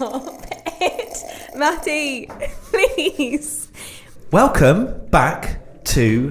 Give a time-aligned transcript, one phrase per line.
[0.00, 0.46] Stop
[0.80, 1.22] it.
[1.54, 2.24] Matty,
[2.70, 3.68] please.
[4.32, 6.30] Welcome back to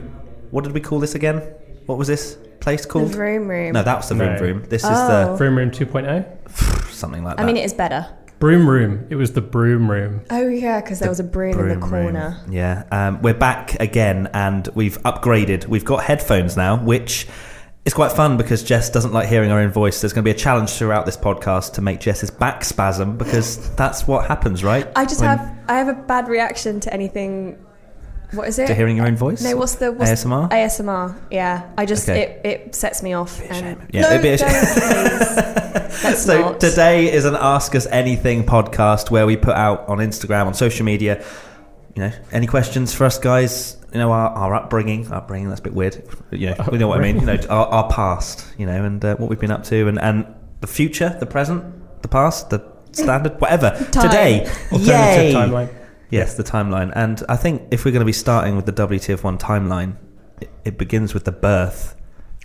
[0.49, 1.37] what did we call this again?
[1.85, 3.13] What was this place The called?
[3.13, 3.73] room room.
[3.73, 4.41] No, that was the room No.
[4.41, 4.63] room.
[4.69, 5.33] This Oh.
[5.33, 6.25] is Vroom Room 2.0?
[6.45, 7.43] the something like that.
[7.43, 8.07] I mean, it is better.
[8.39, 9.05] Broom Room.
[9.11, 10.21] It was the Broom Room.
[10.31, 12.03] Oh, yeah, because there was a broom, in the Broom room.
[12.13, 12.41] corner.
[12.49, 15.67] Yeah, um, we're back again, and we've upgraded.
[15.67, 17.27] We've got headphones now, which
[17.89, 19.99] is quite fun because Jess doesn't like hearing her own voice.
[19.99, 23.69] There's going to be a challenge throughout this podcast to make Jess's back spasm because
[23.75, 24.87] that's what happens, right?
[24.95, 27.57] I just When- have I have a bad reaction to anything.
[28.33, 28.67] What is it?
[28.67, 29.41] to hearing your own voice.
[29.41, 30.51] No, what's the what's ASMR?
[30.51, 31.19] ASMR.
[31.31, 32.21] Yeah, I just Okay.
[32.43, 33.41] it, it sets me off.
[33.49, 34.49] And Yeah, no, it'd be a shame.
[34.49, 36.15] please.
[36.25, 36.59] So not.
[36.59, 40.85] today is an Ask Us Anything podcast where we put out on Instagram, on social
[40.85, 41.23] media,
[41.95, 43.75] you know, any questions for us guys?
[43.93, 45.49] You know, our, our upbringing, upbringing.
[45.49, 46.03] That's a bit weird.
[46.31, 47.19] You know, you know what I mean.
[47.19, 48.45] You know, our, our past.
[48.57, 50.25] You know, and uh, what we've been up to, and and
[50.61, 51.63] the future, the present,
[52.01, 53.71] the past, the standard, whatever.
[53.91, 54.09] Time.
[54.09, 54.39] Today,
[54.71, 55.33] Alternative yay!
[55.33, 55.75] timeline.
[56.09, 56.91] Yes, the timeline.
[56.95, 59.95] And I think if we're going to be starting with the WTF1 timeline,
[60.41, 61.95] it, it begins with the birth.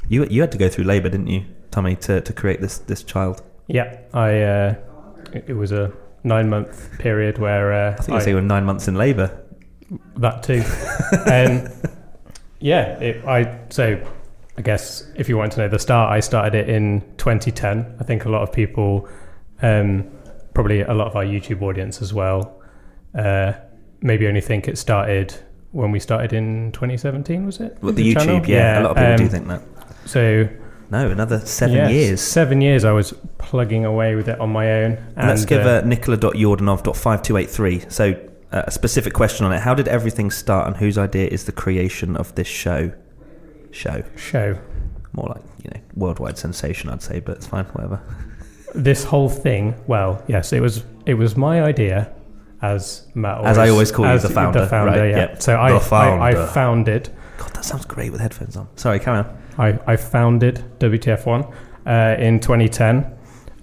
[0.08, 3.02] You you had to go through labour, didn't you, Tommy, to, to create this this
[3.02, 3.42] child?
[3.66, 4.42] Yeah, I.
[4.42, 4.74] Uh,
[5.32, 5.92] it, it was a
[6.24, 9.43] nine month period where uh, I think you say you were nine months in labour.
[10.16, 10.62] That too.
[11.30, 11.68] um,
[12.60, 14.04] yeah, it, I so
[14.56, 17.96] I guess if you want to know the start, I started it in 2010.
[18.00, 19.08] I think a lot of people,
[19.62, 20.08] um,
[20.54, 22.62] probably a lot of our YouTube audience as well,
[23.14, 23.54] uh,
[24.00, 25.34] maybe only think it started
[25.72, 27.44] when we started in 2017.
[27.44, 27.76] Was it?
[27.82, 28.40] Well, the, channel?
[28.40, 29.62] YouTube, yeah, a lot of people do um, think that.
[30.08, 30.48] So
[30.90, 32.20] No, another seven yes, years.
[32.20, 32.84] Seven years.
[32.84, 34.92] I was plugging away with it on my own.
[35.16, 37.90] And, Let's give uh, uh, nicola.yordanov.5283.
[37.90, 38.14] So,
[38.66, 39.60] a specific question on it.
[39.60, 42.92] How did everything start, and whose idea is the creation of this show?
[43.70, 44.04] Show.
[44.16, 44.58] show.
[45.12, 48.00] More like, you know, worldwide sensation, I'd say, but it's fine, whatever.
[48.74, 52.12] this whole thing well yes it was it was my idea
[52.60, 55.42] as Matt As I always call you, as the founder, right, yeah yep.
[55.42, 56.22] so I, The I, founder.
[56.22, 58.68] I founded God, that sounds great with headphones on.
[58.76, 59.38] Sorry, carry on.
[59.58, 61.52] I, I founded WTF1
[61.86, 63.04] uh, in 2010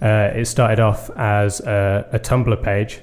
[0.00, 3.00] uh, it started off as a, a Tumblr page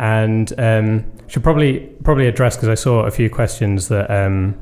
[0.00, 4.56] and um, should probably probably address because I saw a few questions that um,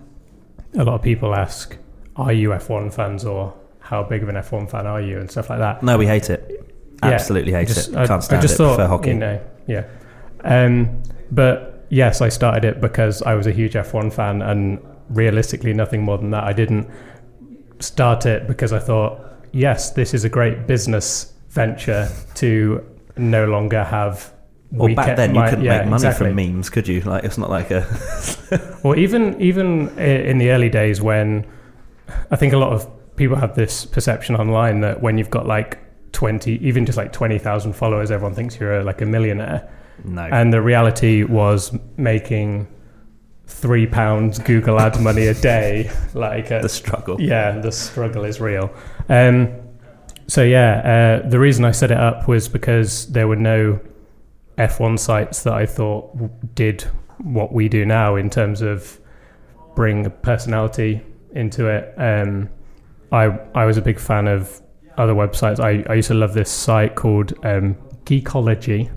[0.77, 1.77] a lot of people ask
[2.17, 5.49] are you F1 fans or how big of an F1 fan are you and stuff
[5.49, 6.45] like that No, we hate it.
[7.05, 7.97] Yeah, Absolutely hate just- it.
[7.97, 8.59] I, Can't stand I just it.
[8.59, 9.09] thought, Prefer hockey.
[9.11, 9.85] You know, yeah.
[10.43, 11.01] Um,
[11.31, 16.03] but yes, I started it because I was a huge F1 fan, and realistically, nothing
[16.03, 16.43] more than that.
[16.43, 16.89] I didn't
[17.79, 19.21] start it because I thought,
[19.53, 22.85] yes, this is a great business venture to
[23.17, 24.33] no longer have.
[24.71, 26.27] Well, back then you couldn't yeah, make money exactly.
[26.27, 27.01] from memes, could you?
[27.01, 27.87] Like it's not like a
[28.83, 31.47] Or even even in the early days when
[32.31, 35.79] I think a lot of people have this perception online that when you've got like
[36.13, 39.69] 20 even just like 20,000 followers everyone thinks you're a, like a millionaire
[40.05, 40.23] no.
[40.23, 42.67] and the reality was making
[43.47, 47.21] 3 pounds Google ad money a day like a, the struggle.
[47.21, 48.71] yeah, the struggle is real.
[49.09, 49.53] Um,
[50.27, 53.81] so yeah, uh, the reason I set it up was because there were no
[54.59, 56.83] F1 sites that I thought did
[57.19, 59.01] what we do now in terms of
[59.75, 61.01] bring a personality
[61.33, 61.95] into it.
[61.97, 62.51] Um,
[63.13, 64.61] I I was a big fan of
[64.97, 65.61] other websites.
[65.61, 68.91] I, I used to love this site called um, Geekologie,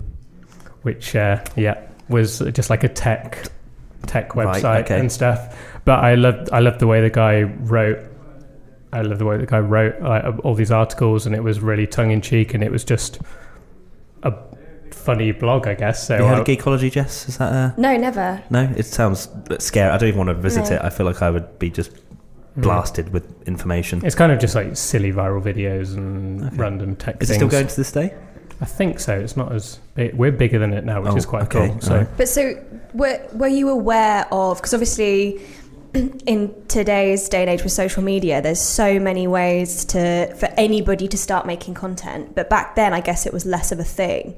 [0.82, 3.46] which uh, yeah was just like a tech
[4.06, 4.98] tech Right, website okay.
[4.98, 5.56] and stuff.
[5.84, 7.98] But I loved I loved the way the guy wrote.
[8.92, 11.86] I love the way the guy wrote like, all these articles, and it was really
[11.86, 13.20] tongue in cheek, and it was just
[14.22, 14.34] a
[14.94, 16.06] funny blog, I guess.
[16.06, 17.28] So you heard I- of Geekologie, Jess?
[17.28, 18.42] Is that uh no, never.
[18.50, 18.70] no?
[18.76, 19.90] It sounds scary.
[19.90, 20.76] I don't even want to visit No.
[20.76, 20.80] it.
[20.82, 21.92] I feel like I would be just
[22.56, 22.62] Mm.
[22.64, 24.02] blasted with information.
[24.04, 26.56] It's kind of just like silly viral videos and Okay.
[26.56, 28.12] random tech Is it still going to this day?
[28.60, 29.18] I think so.
[29.18, 30.14] It's not as big.
[30.14, 31.80] We're bigger than it now, which Oh, is quite okay, cool.
[31.80, 32.08] So alright.
[32.18, 32.54] But so,
[32.92, 34.58] were were you aware of?
[34.58, 35.40] Because obviously,
[36.26, 41.08] in today's day and age with social media, there's so many ways to for anybody
[41.08, 42.34] to start making content.
[42.34, 44.34] But back then, I guess it was less of a thing.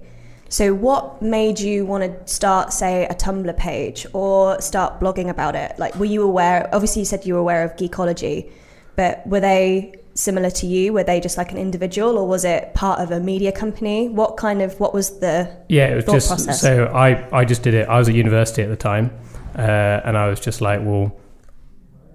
[0.54, 5.56] So, what made you want to start, say, a Tumblr page or start blogging about
[5.56, 5.76] it?
[5.80, 6.72] Like, were you aware?
[6.72, 8.52] Obviously, you said you were aware of Geekologie,
[8.94, 10.92] but were they similar to you?
[10.92, 14.08] Were they just like an individual, or was it part of a media company?
[14.08, 16.60] What kind of what was the yeah, it was just process.
[16.60, 17.88] so I I just did it.
[17.88, 19.10] I was at university at the time,
[19.56, 21.16] uh, and I was just like, well.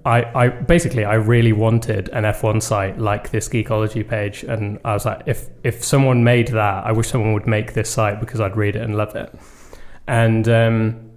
[0.05, 4.93] I, I basically I really wanted an F1 site like this Geekologie page, and I
[4.93, 8.39] was like, if if someone made that, I wish someone would make this site because
[8.39, 9.33] I'd read it and love it.
[10.07, 11.11] And um,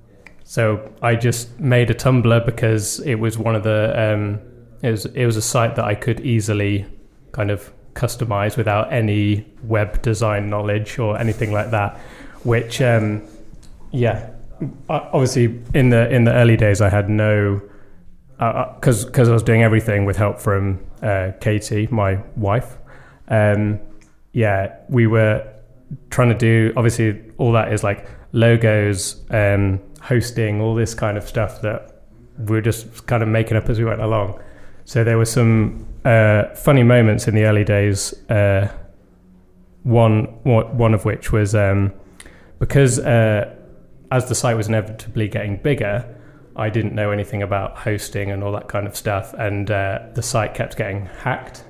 [0.44, 4.40] so I just made a Tumblr because it was one of the um,
[4.82, 6.86] it was it was a site that I could easily
[7.30, 11.98] kind of customize without any web design knowledge or anything like that.
[12.44, 13.22] which um,
[13.92, 14.30] yeah,
[14.88, 17.60] obviously in the in the early days I had no
[18.74, 22.78] because because I was doing everything with help from uh, Katie, my wife.
[23.28, 23.80] Um,
[24.32, 25.46] yeah, we were
[26.10, 31.28] trying to do obviously all that is like logos, um, hosting, all this kind of
[31.28, 32.02] stuff that
[32.38, 34.40] we were just kind of making up as we went along.
[34.84, 38.12] So there were some uh, funny moments in the early days.
[38.28, 38.72] Uh,
[39.84, 41.92] one one one of which was um,
[42.58, 43.54] because uh,
[44.10, 46.04] as the site was inevitably getting bigger,
[46.56, 50.22] I didn't know anything about hosting and all that kind of stuff, and uh, the
[50.22, 51.64] site kept getting hacked.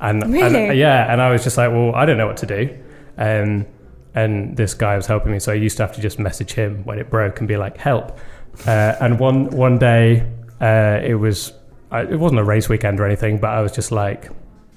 [0.00, 0.78] And, and- Really?
[0.78, 2.78] yeah, and I was just like, well, I don't know what to do.
[3.16, 3.66] Um,
[4.14, 6.84] and this guy was helping me, so I used to have to just message him
[6.84, 8.18] when it broke and be like, help.
[8.66, 10.24] Uh, and one one day,
[10.60, 11.52] uh, it was
[11.90, 14.30] it wasn't a race weekend or anything, but I was just like,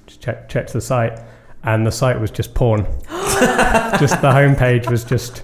[0.06, 1.20] just check check the site,
[1.62, 2.84] and the site was just porn.
[4.00, 5.42] just the homepage was just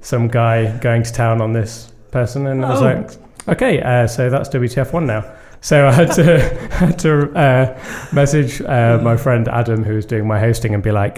[0.00, 2.84] some guy going to town on this person, and I was Oh.
[2.84, 3.10] like,
[3.56, 5.22] okay, uh, so that's WTF one now.
[5.60, 6.26] So I had to
[6.82, 7.12] had to
[7.46, 7.64] uh,
[8.12, 11.16] message uh, my friend Adam, who was doing my hosting, and be like,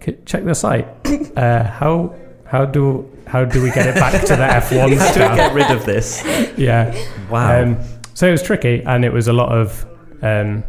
[0.00, 0.86] "K- check the site.
[1.36, 2.14] Uh, how
[2.46, 5.36] how do how do we get it back to the F one How do we
[5.42, 6.08] get rid of this?
[6.56, 6.94] Yeah.
[7.30, 7.62] Wow.
[7.62, 7.76] Um,
[8.14, 9.84] so it was tricky, and it was a lot of
[10.22, 10.64] um,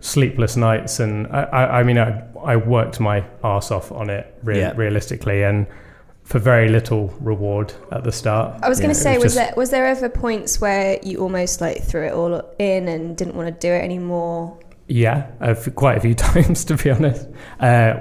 [0.00, 2.08] sleepless nights, and I, I, I mean, I,
[2.44, 4.72] I worked my ass off on it, re- Yeah.
[4.76, 5.66] realistically, and
[6.24, 8.58] for very little reward at the start.
[8.62, 11.18] I was going to it say, was, just- there was there ever points where you
[11.18, 14.58] almost like threw it all in and didn't want to do it anymore?
[14.88, 17.28] Yeah, a f- quite a few times, to be honest.
[17.60, 17.94] Uh,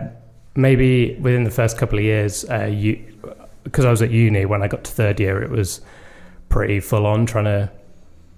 [0.55, 3.03] maybe within the first couple of years, uh, you,
[3.63, 5.81] because I was at uni when I got to third year, it was
[6.49, 7.71] pretty full on trying to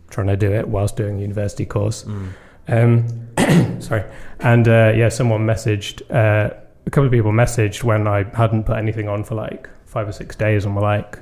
[0.10, 2.06] trying to do it whilst doing a university course.
[2.06, 2.30] Mm.
[2.68, 4.04] Um, sorry,
[4.40, 6.02] and uh, yeah, someone messaged.
[6.10, 6.54] Uh,
[6.86, 10.12] a couple of people messaged when I hadn't put anything on for like five or
[10.12, 11.20] six days, and were like,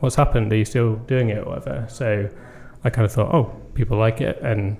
[0.00, 0.52] "What's happened?
[0.52, 2.28] Are you still doing it, or whatever?" So
[2.84, 4.76] I kind of thought, "Oh, people like it," and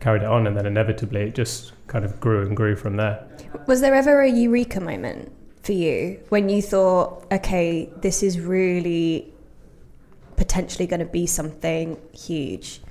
[0.00, 3.24] carried it on, and then inevitably it just kind of grew and grew from there.
[3.66, 5.30] Was there ever a eureka moment
[5.62, 9.32] for you when you thought, okay, this is really
[10.36, 12.81] potentially going to be something huge?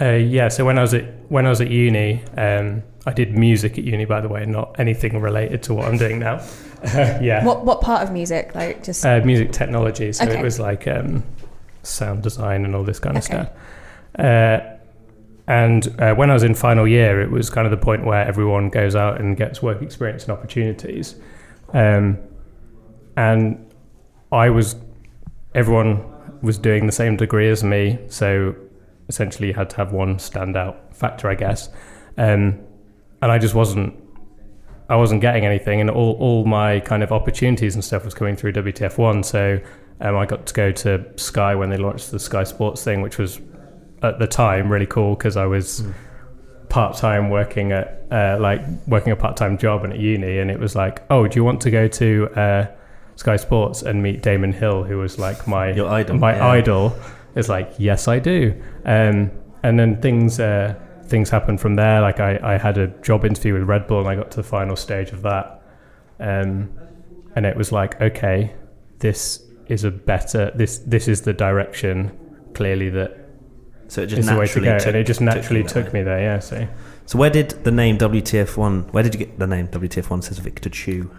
[0.00, 3.36] Uh, yeah, so when I was at when I was at uni, um, I did
[3.36, 6.44] music at uni, by the way, not anything related to what I'm doing now.
[6.84, 8.54] yeah, What what part of music?
[8.54, 10.12] Like just uh, music technology.
[10.12, 10.38] So Okay.
[10.38, 11.24] it was like um,
[11.82, 13.44] sound design and all this kind of Okay.
[13.44, 13.50] stuff.
[14.18, 14.60] Uh,
[15.48, 18.26] and uh, when I was in final year, it was kind of the point where
[18.26, 21.14] everyone goes out and gets work experience and opportunities.
[21.72, 22.18] Um,
[23.16, 23.72] and
[24.32, 24.74] I was,
[25.54, 26.02] everyone
[26.42, 28.54] was doing the same degree as me, so
[29.08, 31.68] essentially you had to have one standout factor, I guess.
[32.16, 32.60] Um,
[33.22, 33.94] and I just wasn't
[34.88, 38.36] I wasn't getting anything, and all, all my kind of opportunities and stuff was coming
[38.36, 39.22] through WTF one.
[39.22, 39.58] So
[40.00, 43.18] um, I got to go to Sky when they launched the Sky Sports thing, which
[43.18, 43.40] was
[44.02, 45.82] at the time really cool because I was
[46.68, 50.50] part time working at uh, like working a part time job and at uni, and
[50.50, 52.66] it was like, oh, do you want to go to uh,
[53.16, 56.46] Sky Sports and meet Damon Hill, who was like my idol, my yeah.
[56.46, 56.96] idol?
[57.36, 58.60] It's like, yes, I do.
[58.84, 59.30] Um,
[59.62, 60.74] and then things uh,
[61.04, 62.00] things happened from there.
[62.00, 64.42] Like I, I had a job interview with Red Bull, and I got to the
[64.42, 65.62] final stage of that.
[66.18, 66.70] Um,
[67.34, 68.54] and it was like, okay,
[68.98, 72.16] this is a better this this is the direction
[72.54, 73.18] clearly that
[73.88, 75.84] So it just is the way to naturally go, took, and it just naturally took,
[75.86, 75.92] there.
[75.92, 76.20] me there.
[76.20, 76.66] Yeah, so
[77.04, 78.92] So where did the name WTF1?
[78.92, 80.24] Where did you get the name WTF1?
[80.24, 81.10] Says Victor Chu.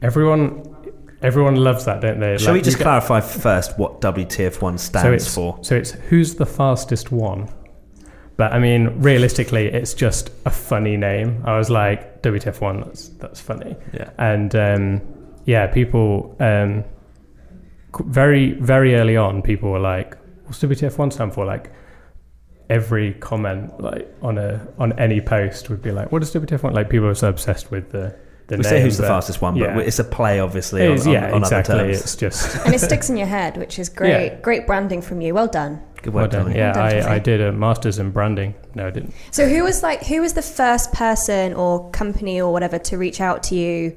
[0.00, 0.76] everyone
[1.22, 2.38] everyone loves that, don't they?
[2.38, 5.58] Shall Like, we just clarify first what WTF1 so stands it's for?
[5.62, 7.48] so it's who's the fastest one.
[8.36, 11.42] But I mean, realistically, it's just a funny name.
[11.44, 13.76] I was like, WTF one, that's that's funny.
[13.92, 14.10] Yeah.
[14.18, 15.00] and um,
[15.44, 16.84] yeah, people um,
[18.04, 21.72] very very early on, people were like, "What's WTF one stand for?" Like
[22.70, 26.74] every comment, like on a on any post, would be like, "What does WTF one?"
[26.74, 28.14] Like people are so obsessed with the
[28.48, 28.70] the We name.
[28.70, 29.78] say who's the fastest one, but yeah.
[29.78, 31.74] it's a play, obviously, It on, is, on, yeah, on exactly.
[31.74, 32.00] other terms.
[32.00, 34.32] It's just and it sticks in your head, which is great.
[34.32, 34.40] Yeah.
[34.40, 35.34] Great branding from you.
[35.34, 35.80] Well done.
[36.02, 36.52] Good well work, done.
[36.54, 38.54] Yeah, Well done, I, I did a master's in branding.
[38.74, 39.14] No, I didn't.
[39.32, 43.20] So who was like who was the first person or company or whatever to reach
[43.20, 43.96] out to you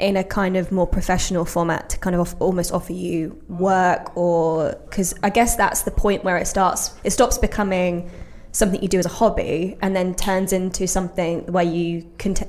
[0.00, 4.16] in a kind of more professional format to kind of off, almost offer you work
[4.16, 8.08] or because I guess that's the point where it starts it stops becoming
[8.52, 12.46] something you do as a hobby and then turns into something where you can t-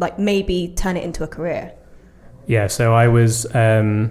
[0.00, 1.72] like maybe turn it into a career.
[2.46, 4.10] Yeah, so I was um,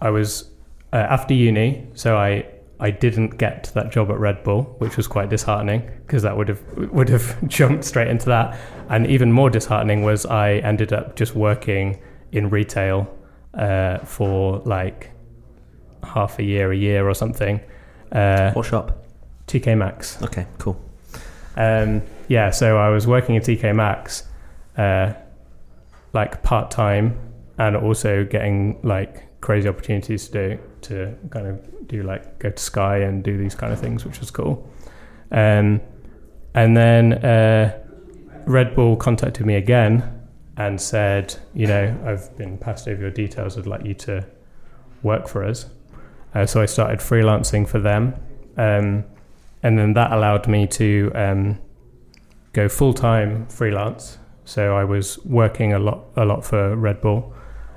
[0.00, 0.50] I was
[0.92, 2.46] uh, after uni, so I
[2.80, 6.48] I didn't get that job at Red Bull, which was quite disheartening because that would
[6.48, 6.62] have
[6.92, 8.58] would have jumped straight into that.
[8.88, 12.00] And even more disheartening was I ended up just working
[12.32, 13.14] in retail
[13.54, 15.10] uh, for like
[16.02, 17.60] half a year, a year or something.
[18.12, 19.04] Uh, What shop?
[19.46, 20.22] TK Maxx.
[20.22, 20.80] Okay, cool.
[21.56, 24.27] Um, yeah, so I was working at TK Maxx,
[24.78, 25.12] uh,
[26.12, 27.18] like part time,
[27.58, 32.62] and also getting like crazy opportunities to do to kind of do like go to
[32.62, 34.68] Sky and do these kind of things, which was cool.
[35.30, 35.80] Um,
[36.54, 37.78] and then uh,
[38.46, 40.18] Red Bull contacted me again
[40.56, 43.56] and said, you know, I've been passed over your details.
[43.56, 44.26] I'd like you to
[45.02, 45.66] work for us.
[46.34, 48.14] Uh, so I started freelancing for them.
[48.56, 49.04] Um,
[49.62, 51.58] and then that allowed me to um,
[52.52, 54.18] go full time freelance.
[54.48, 57.34] So I was working a lot, a lot for Red Bull,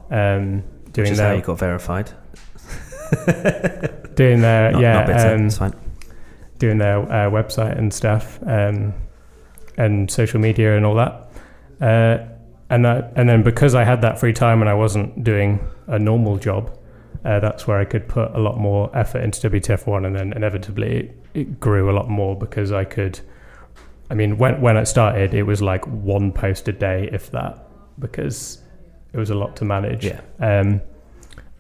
[0.10, 2.10] um, Which doing is how their, you got verified.
[4.16, 5.74] doing their, Not, yeah, not um,
[6.60, 8.94] doing their uh, website and stuff, um,
[9.76, 11.30] and social media and all that.
[11.82, 12.26] Uh,
[12.70, 16.00] and that, and then because I had that free time and I wasn't doing a
[16.00, 16.72] normal job,
[17.26, 20.32] uh, that's where I could put a lot more effort into WTF one, and then
[20.32, 23.20] inevitably it, it grew a lot more because I could.
[24.12, 27.66] I mean, when when it started, it was like one post a day, if that,
[27.98, 28.62] because
[29.14, 30.06] it was a lot to manage.
[30.06, 30.20] Yeah.
[30.40, 30.82] Um,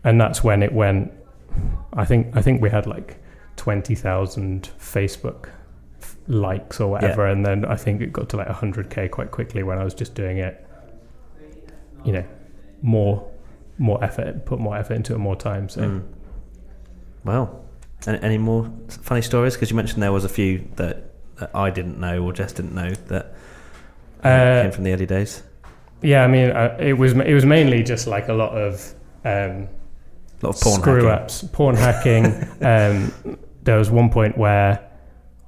[0.03, 1.11] and that's when it went.
[1.93, 3.17] I think I think we had like
[3.55, 5.49] twenty thousand Facebook
[6.01, 9.31] f- likes or whatever, and then I think it got to like hundred k quite
[9.31, 10.67] quickly when I was just doing it.
[12.03, 12.25] You know,
[12.81, 13.31] more
[13.77, 15.69] more effort, put more effort into it, more time.
[15.69, 16.03] So Mm.
[17.23, 17.63] Well,
[18.07, 19.53] any, any more funny stories?
[19.55, 21.10] Because you mentioned there was a few that,
[21.41, 23.25] that I didn't know or Jess didn't know that
[24.23, 25.43] uh, Uh, came from the early days.
[26.01, 28.93] yeah, I mean, uh, it was it was mainly just like a lot of.
[29.25, 29.67] Um,
[30.41, 31.23] A lot of porn screw hacking.
[31.23, 32.25] ups, porn hacking.
[32.61, 33.11] um,
[33.63, 34.79] there was one point where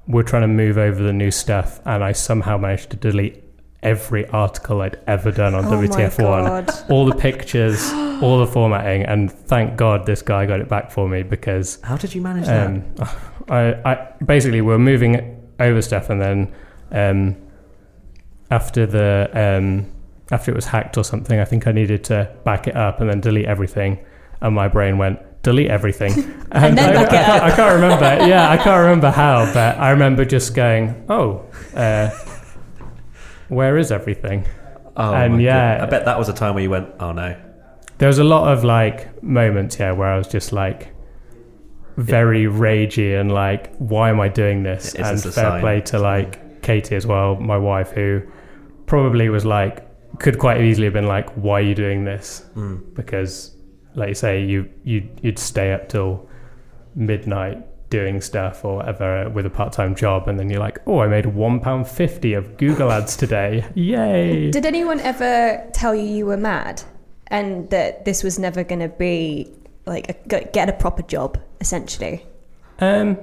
[0.07, 3.41] we're trying to move over the new stuff, and I somehow managed to delete
[3.81, 7.81] every article I'd ever done on oh WTF1, all the pictures,
[8.21, 11.97] all the formatting, and thank God this guy got it back for me because How
[11.97, 12.67] did you manage that?
[12.67, 12.83] um,
[13.49, 13.95] I, I
[14.25, 16.53] basically we're moving over stuff, and then
[16.91, 17.35] um,
[18.51, 19.91] after the um,
[20.31, 23.09] after it was hacked or something, I think I needed to back it up and
[23.09, 24.03] then delete everything,
[24.41, 26.11] and my brain went delete everything,
[26.51, 27.43] And then I, back I it can't, up.
[27.43, 28.25] I can't remember.
[28.27, 31.45] Yeah, I can't remember how, but I remember just going, oh.
[31.75, 32.09] Uh,
[33.49, 34.47] where is everything?
[34.95, 35.77] oh, and my yeah.
[35.77, 35.87] God.
[35.87, 37.39] I bet that was a time where you went, oh no.
[37.97, 40.92] There was a lot of like moments, yeah, where I was just like
[41.97, 44.95] very ragey and like, why am I doing this?
[44.95, 45.61] Is and this fair sign?
[45.61, 48.21] play to like Katie as well, my wife, who
[48.85, 49.87] probably was like,
[50.19, 52.45] could quite easily have been like, why are you doing this?
[52.55, 52.93] Mm.
[52.95, 53.55] Because,
[53.95, 56.27] like you say, you you you'd stay up till
[56.95, 61.07] midnight doing stuff or whatever with a part-time job and then you're like oh i
[61.07, 66.25] made one pound fifty of google ads today yay Did anyone ever tell you you
[66.25, 66.81] were mad
[67.27, 69.51] and that this was never going to be
[69.85, 72.25] like a, get a proper job essentially?
[72.79, 73.17] Um,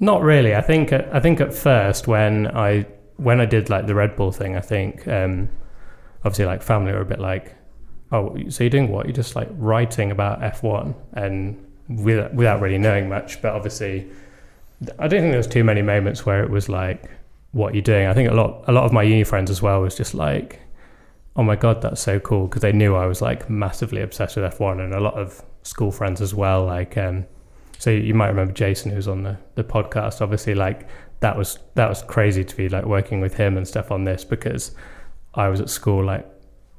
[0.00, 0.54] not really.
[0.54, 2.86] I think I think at first when I
[3.16, 5.48] when I did like the Red Bull thing, I think um,
[6.24, 7.54] obviously like family were a bit like,
[8.12, 9.06] oh, so you're doing what?
[9.06, 13.40] You're just like writing about F1 and without, without really knowing much.
[13.40, 14.10] But obviously,
[14.98, 17.10] I don't think there was too many moments where it was like,
[17.56, 18.06] what you're doing.
[18.06, 20.60] I think a lot a lot of my uni friends as well was just like,
[21.36, 24.52] oh my god, that's so cool because they knew I was like massively obsessed with
[24.54, 26.64] F1 and a lot of school friends as well.
[26.64, 27.26] Like, um,
[27.78, 30.20] so you might remember Jason who's on the, the podcast.
[30.20, 30.88] Obviously, like
[31.20, 34.24] that was that was crazy to be like working with him and stuff on this
[34.24, 34.74] because
[35.34, 36.26] I was at school like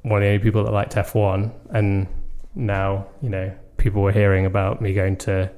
[0.02, 2.08] one of the only people that liked F1, and
[2.54, 5.50] now you know people were hearing about me going to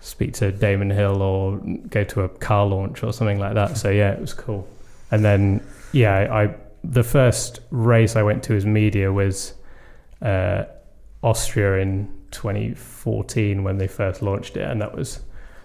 [0.00, 3.78] speak to Damon Hill or go to a car launch or something like that.
[3.78, 4.68] So yeah, it was cool.
[5.10, 6.54] And then yeah, I
[6.88, 9.54] the first race I went to as media was
[10.22, 10.64] uh,
[11.22, 15.20] Austria in 2014 when they first launched it, and that was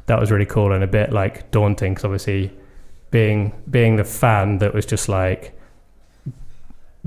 [0.07, 2.51] that was really cool and a bit like daunting because obviously
[3.11, 5.57] being being the fan that was just like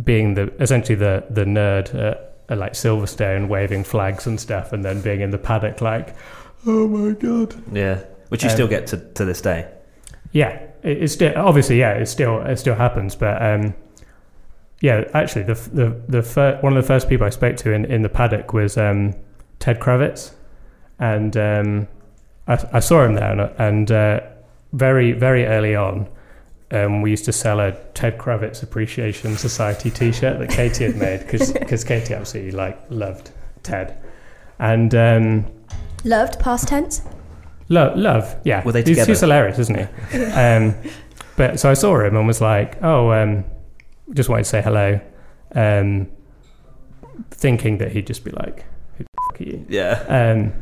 [0.02, 4.85] being the essentially the the nerd at, at like Silverstone waving flags and stuff, and
[4.85, 6.14] then being in the paddock like,
[6.66, 8.02] oh my god, Yeah.
[8.28, 9.68] Which you Um, still get to, to this day.
[10.33, 10.49] yeah,
[10.83, 13.75] it, it's still obviously yeah, it still it still happens, but um,
[14.85, 17.87] yeah, actually the the the fir- one of the first people I spoke to in,
[17.87, 19.14] in the paddock was um,
[19.59, 20.35] Ted Kravitz,
[20.99, 21.88] and um,
[22.47, 24.21] I, I saw him there, and, and uh,
[24.75, 26.07] very very early on.
[26.71, 31.21] Um, we used to sell a Ted Kravitz Appreciation Society T-shirt that Katie had made
[31.21, 33.31] because Katie absolutely like loved
[33.62, 33.97] Ted,
[34.59, 35.47] and um,
[36.05, 37.00] Loved past tense.
[37.71, 38.62] Love, love, yeah.
[38.62, 39.12] Were they he's, together?
[39.12, 40.25] he's hilarious, isn't he?
[40.33, 40.75] um,
[41.37, 43.47] but so I saw him and was like, "Oh, um,
[44.12, 45.00] just wanted to say hello."
[45.54, 46.08] Um,
[47.30, 48.64] thinking that he'd just be like,
[48.99, 49.92] "Who the fuck are you?" Yeah.
[50.08, 50.52] Um,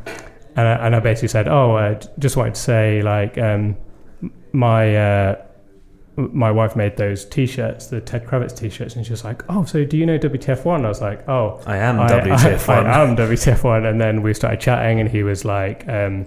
[0.55, 3.77] and I, and I basically said, "Oh, I just wanted to say, like, um,
[4.53, 5.37] my uh,
[6.17, 9.85] my wife made those T-shirts, the Ted Kravitz T-shirts, and she was like, "Oh, so
[9.85, 12.87] do you know WTF One?" I was like, "Oh, I am I- WTF I, one.
[12.87, 16.27] I am WTF One." And then we started chatting, and he was like, um,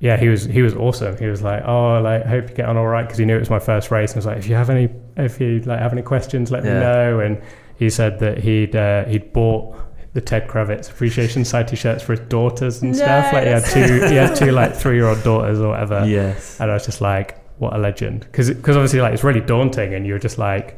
[0.00, 1.16] "Yeah, he was he was awesome.
[1.18, 3.40] He was like, oh, like hope you get on all right," because he knew it
[3.40, 5.92] was my first race, and was like, "If you have any, if you like have
[5.92, 7.40] any questions, let me know." And
[7.76, 9.76] he said that he'd uh, he'd bought
[10.12, 13.32] the Ted Kravitz Appreciation Society shirts for his daughters and stuff.
[13.32, 16.04] Like he had two he had two like three year old daughters or whatever.
[16.04, 16.58] Yes.
[16.60, 18.20] And I was just like, what a legend.
[18.22, 20.76] Because obviously, like, it's really daunting, and you're just like,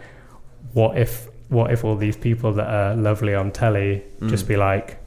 [0.72, 4.48] what if, what if all these people that are lovely on telly just Mm.
[4.48, 4.98] be like,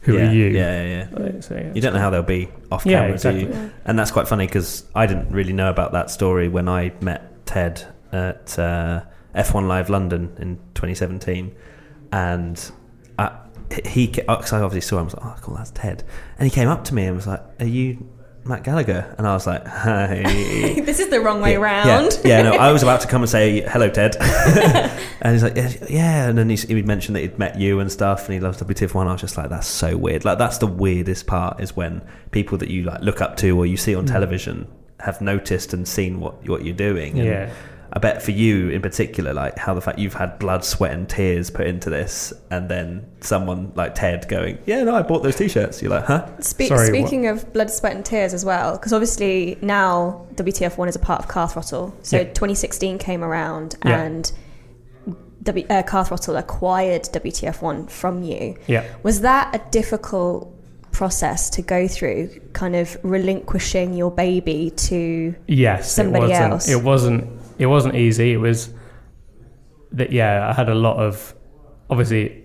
[0.00, 0.28] who yeah.
[0.28, 0.46] are you?
[0.46, 1.40] Yeah, yeah, yeah.
[1.40, 3.44] So, yeah, You don't know how they'll be off Yeah, camera, exactly.
[3.46, 3.70] do you?
[3.84, 7.46] And that's quite funny because I didn't really know about that story when I met
[7.46, 9.02] Ted at uh,
[9.34, 11.54] F1 Live London in 2017,
[12.12, 12.70] and
[13.18, 13.36] I,
[13.86, 16.04] he, because I obviously saw him, I was like, "Oh, cool, that's Ted,"
[16.38, 18.08] and he came up to me and was like, "Are you
[18.44, 20.22] Matt Gallagher?" And I was like, "Hi."
[20.84, 22.18] this is the wrong way yeah, round.
[22.24, 24.16] Yeah, yeah, no, I was about to come and say hello, Ted,
[25.20, 27.90] and he's like, yeah, yeah, and then he, he mentioned that he'd met you and
[27.90, 29.06] stuff, and he loves WTF one.
[29.08, 30.24] I was just like, that's so weird.
[30.24, 33.66] Like that's the weirdest part is when people that you like look up to or
[33.66, 34.12] you see on Mm.
[34.12, 34.68] television
[35.00, 37.18] have noticed and seen what what you're doing.
[37.18, 37.50] And Yeah.
[37.92, 41.08] I bet for you in particular, like how the fact you've had blood, sweat, and
[41.08, 45.36] tears put into this, and then someone like Ted going, "Yeah, no, I bought those
[45.36, 48.92] t-shirts." You're like, "Huh?" Spe- Sorry, speaking of blood, sweat, and tears as well, because
[48.92, 51.94] obviously now WTF1 is a part of Car Throttle.
[52.02, 52.24] So Yeah.
[52.24, 54.00] 2016 came around Yeah.
[54.02, 54.32] and
[55.42, 58.56] w- uh, Car Throttle acquired WTF1 from you.
[58.66, 58.84] Yeah.
[59.02, 60.52] Was that a difficult
[60.92, 65.34] process to go through, kind of relinquishing your baby to.
[65.46, 66.68] Yes, Somebody it wasn't, else.
[66.68, 67.37] It wasn't.
[67.58, 68.32] It wasn't easy.
[68.32, 68.72] It was
[69.92, 70.12] that.
[70.12, 71.34] Yeah, I had a lot of.
[71.90, 72.44] Obviously,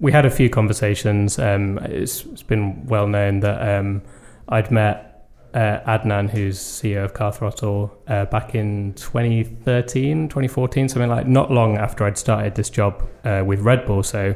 [0.00, 1.38] we had a few conversations.
[1.38, 4.02] Um, it's, it's been well known that um,
[4.48, 5.12] I'd met
[5.54, 11.26] uh, Adnan, who's CEO of Car Throttle, uh, back in 2013, 2014, something like.
[11.26, 14.34] Not long after I'd started this job uh, with Red Bull, so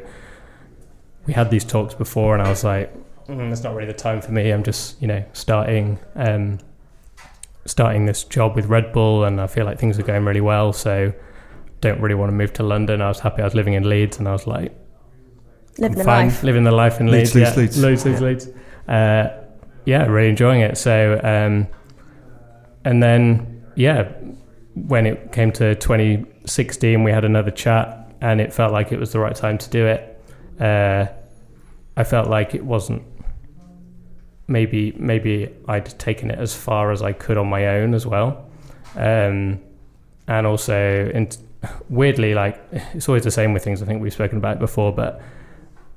[1.25, 2.93] we had these talks before, and I was like,
[3.27, 4.51] mm, "It's not really the time for me.
[4.51, 6.59] I'm just, you know, starting." Um,
[7.67, 10.73] starting this job with Red Bull, and I feel like things are going really well.
[10.73, 11.13] So,
[11.81, 13.01] don't really want to move to London.
[13.01, 14.73] I was happy I was living in Leeds, and I was like,
[15.77, 16.43] living I'm the fine, life.
[16.43, 18.05] living the life in Leeds, Leeds, Leeds, yeah, Leeds.
[18.05, 18.57] Leeds, Leeds, Leeds.
[18.87, 19.43] Uh,
[19.85, 20.77] yeah, really enjoying it.
[20.77, 21.67] So, um,
[22.83, 24.11] and then yeah,
[24.73, 29.11] when it came to 2016, we had another chat, and it felt like it was
[29.11, 30.21] the right time to do it.
[30.59, 31.07] Uh,
[31.95, 33.03] I felt like it wasn't.
[34.47, 38.45] Maybe maybe I'd taken it as far as I could on my own as well,
[38.95, 39.59] um,
[40.27, 41.29] and also in,
[41.89, 42.61] weirdly like
[42.93, 43.81] it's always the same with things.
[43.81, 45.21] I think we've spoken about it before, but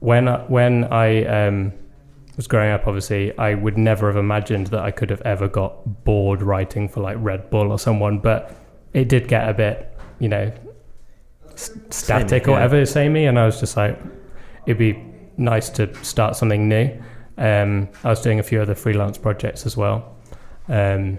[0.00, 1.72] when I, when I um,
[2.36, 6.04] was growing up, obviously, I would never have imagined that I could have ever got
[6.04, 8.18] bored writing for like Red Bull or someone.
[8.18, 8.56] But
[8.94, 10.50] it did get a bit, you know,
[11.52, 13.98] s- static or whatever, samey, and I was just like,
[14.66, 15.00] it'd be
[15.36, 16.90] nice to start something new.
[17.40, 20.14] Um, I was doing a few other freelance projects as well.
[20.68, 21.16] Um,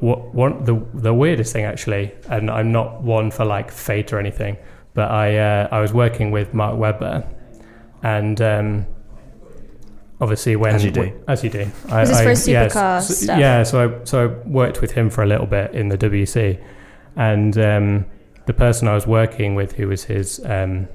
[0.00, 4.18] what one the the weirdest thing actually, and I'm not one for like fate or
[4.18, 4.56] anything,
[4.94, 7.24] but I uh, I was working with Mark Webber,
[8.02, 8.86] and um,
[10.20, 11.12] obviously when As you do.
[11.28, 13.38] as you do, I, Was this for I- his yeah, supercar so- stuff?
[13.40, 16.62] Yeah, so I so I worked with him for a little bit in the WC,
[17.16, 18.06] and um,
[18.46, 20.88] the person I was working with, who was his um,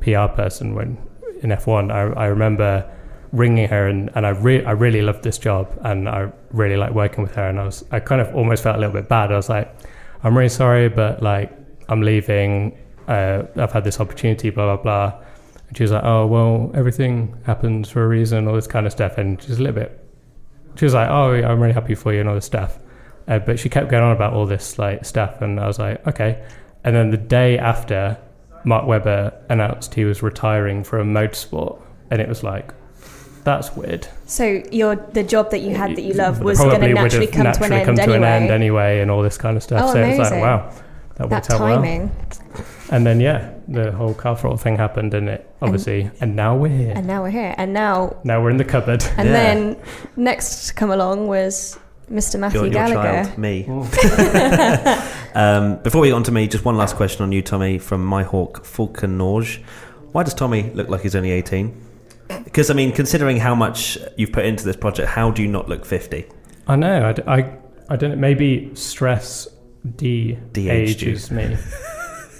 [0.00, 0.98] PR person when
[1.42, 2.84] in F1, I, I remember
[3.32, 6.92] ringing her and, and I, re- I really loved this job and I really like
[6.92, 9.32] working with her and I was I kind of almost felt a little bit bad.
[9.32, 9.74] I was like,
[10.22, 11.52] I'm really sorry, but like
[11.88, 12.76] I'm leaving.
[13.06, 15.20] Uh, I've had this opportunity, blah blah blah.
[15.68, 18.92] And she was like, oh well, everything happens for a reason, all this kind of
[18.92, 20.04] stuff, and she's a little bit.
[20.76, 22.78] She was like, oh, I'm really happy for you and all this stuff,
[23.26, 26.06] uh, but she kept going on about all this like stuff, and I was like,
[26.06, 26.44] okay.
[26.84, 28.16] And then the day after,
[28.64, 32.72] Mark Webber announced he was retiring from motorsport, and it was like,
[33.48, 34.06] that's weird.
[34.26, 37.26] So your the job that you had that you loved was going to would naturally
[37.26, 38.16] have come naturally to an end come to anyway.
[38.16, 39.82] an end anyway, and all this kind of stuff.
[39.84, 40.70] Oh, so it's like, wow,
[41.16, 41.76] that that worked out well.
[41.76, 42.10] timing.
[42.90, 46.76] And then yeah, the whole car throttle thing happened, and it obviously, and, now we're
[46.76, 46.92] here.
[46.96, 47.54] And now we're here.
[47.58, 49.04] And now now we're in the cupboard.
[49.16, 49.34] and Yeah.
[49.34, 49.76] then
[50.16, 51.78] next to come along was
[52.10, 52.38] Mr.
[52.40, 53.24] Matthew Your, your Gallagher.
[53.24, 53.66] child, me.
[55.34, 58.04] um, before we get on to me, just one last question on you, Tommy, from
[58.04, 59.62] my hawk Falconorge.
[60.12, 61.87] Why does Tommy look like he's only 18?
[62.44, 65.68] Because, I mean, considering how much you've put into this project, how do you not
[65.68, 66.26] look 50?
[66.66, 67.14] I know.
[67.26, 68.20] I I don't.
[68.20, 69.48] Maybe stress
[69.96, 71.10] de De-aged you.
[71.10, 71.56] ages me.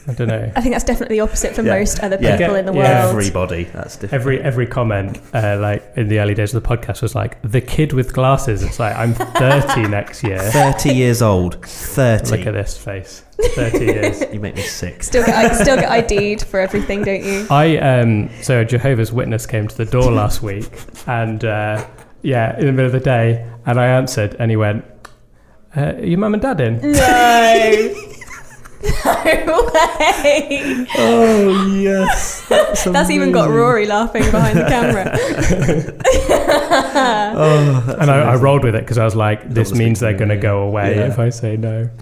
[0.08, 0.50] I don't know.
[0.56, 1.78] I think that's definitely the opposite for Yeah.
[1.78, 2.38] most other Yeah.
[2.38, 3.04] people in the Yeah.
[3.04, 3.18] world.
[3.18, 3.64] Everybody.
[3.74, 4.14] That's different.
[4.22, 7.60] Every every comment, uh, like in the early days of the podcast, was like the
[7.60, 8.62] kid with glasses.
[8.62, 10.38] It's like I'm 30 next year.
[10.38, 11.62] 30 years old.
[11.66, 12.30] 30.
[12.38, 13.22] Look at this face.
[13.54, 14.22] 30 years.
[14.32, 15.02] You make me sick.
[15.02, 17.46] Still get still get ID'd for everything, don't you?
[17.50, 20.70] I um so a Jehovah's Witness came to the door last week,
[21.06, 21.84] and uh,
[22.22, 24.84] yeah, in the middle of the day, and I answered, and he went,
[25.76, 27.94] uh, "Are your mum and dad in?" No.
[28.82, 30.86] no way.
[30.96, 32.46] Oh, yes.
[32.84, 35.16] That's even got Rory laughing behind the camera.
[37.40, 40.16] Oh, And I, I rolled with it because I was like, "This Don't means they're
[40.16, 41.06] going to go away Yeah.
[41.08, 41.88] if I say no."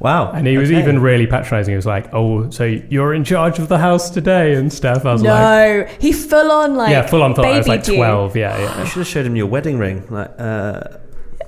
[0.00, 0.30] Wow.
[0.32, 0.78] And he was Okay.
[0.80, 1.72] even really patronising.
[1.72, 5.12] He was like, "Oh, so you're in charge of the house today and stuff." I
[5.12, 7.88] was like, No, he full on like "Yeah, full on." Thought I was like babied
[7.88, 7.96] you.
[7.96, 8.34] twelve.
[8.36, 10.06] Yeah, I should have showed him your wedding ring.
[10.08, 10.80] Like, uh,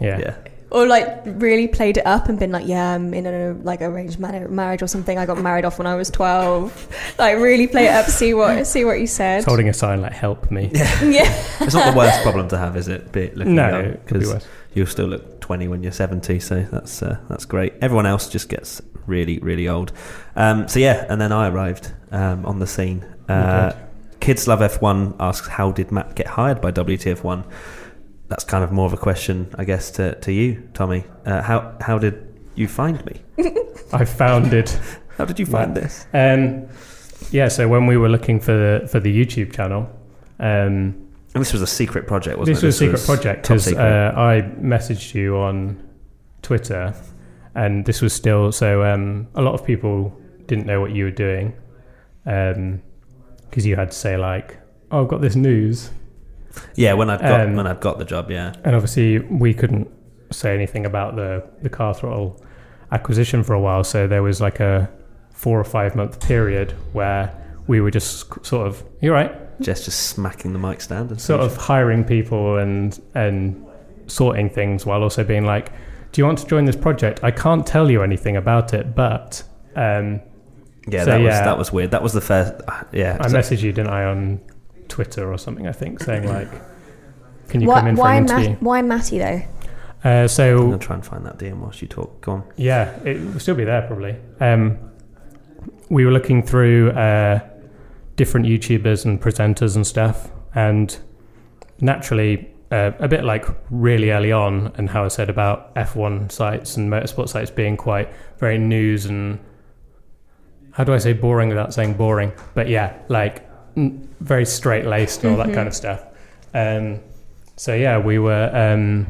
[0.00, 0.18] yeah.
[0.18, 0.35] yeah.
[0.71, 4.19] Or like really played it up and been like, yeah, I'm in a like arranged
[4.21, 5.19] mar- marriage or something.
[5.19, 6.71] I got married off when I was twelve.
[7.19, 9.39] Like really play it up, see what see what you said.
[9.39, 11.29] It's holding a sign like "Help me." Yeah,
[11.61, 13.11] It's not the worst problem to have, is it?
[13.13, 14.47] Be looking No, young, it could be 'cause worse.
[14.73, 17.75] You'll still look 20 when you're 70, so that's uh, that's great.
[17.81, 19.91] Everyone else just gets really, really old.
[20.37, 23.05] Um, so yeah, and then I arrived um, on the scene.
[23.29, 23.73] Uh,
[24.21, 27.43] Kids Love F1 asks, how did Matt get hired by WTF1?
[28.31, 31.05] That's kind of more of a question, I guess, to, to you, Tommy.
[31.27, 32.14] Uh, how how did
[32.55, 33.21] you find me?
[33.93, 34.71] I found it.
[35.19, 36.07] How did you find this?
[36.14, 36.66] Um,
[37.31, 39.83] yeah, so when we were looking for the for the YouTube channel,
[40.38, 40.95] um,
[41.35, 42.66] And this was a secret project, wasn't this it?
[42.66, 45.77] was a secret project because uh, I messaged you on
[46.40, 46.95] Twitter,
[47.55, 50.16] and this was still so um, a lot of people
[50.47, 51.53] didn't know what you were doing
[52.25, 54.57] because you had to say like,
[54.90, 55.90] "Oh, I've got this news,"
[56.75, 58.55] yeah, when I'd got um, when I'd got the job, yeah.
[58.65, 59.89] and obviously we couldn't
[60.31, 62.43] say anything about the the car throttle
[62.93, 64.91] acquisition for a while, so there was like a
[65.33, 67.35] four or five month period where
[67.67, 71.41] we were just sort of, "You're right." Jess just smacking the mic stand and sort
[71.43, 73.65] of hiring people and and
[74.07, 75.71] sorting things while also being like,
[76.13, 77.21] "Do you want to join this project?
[77.23, 79.43] I can't tell you anything about it, but
[79.77, 80.21] um,
[80.89, 81.45] Yeah, So, that was yeah.
[81.45, 81.91] that was weird.
[81.91, 82.55] That was the first.
[82.67, 84.41] uh, Yeah, I messaged you, didn't I, on
[84.90, 85.66] Twitter or something?
[85.66, 86.50] I think saying like,
[87.48, 89.42] "Can you why, come in for why, an Ma- interview?" why Matty though?
[90.05, 92.20] uh, I'm so gonna try and find that DM whilst you talk.
[92.20, 92.44] Go on.
[92.57, 94.16] yeah, it will still be there probably.
[94.40, 94.79] Um,
[95.88, 97.40] we were looking through uh,
[98.16, 100.96] different YouTubers and presenters and stuff, and
[101.81, 106.76] naturally, uh, a bit like really early on, and how I said about F1 sites
[106.76, 109.38] and motorsport sites being quite very news and
[110.72, 112.33] how do I say boring without saying boring?
[112.55, 116.05] But yeah, like n- very straight laced and all that kind of stuff.
[116.55, 117.01] Um,
[117.57, 119.07] so yeah, we were um,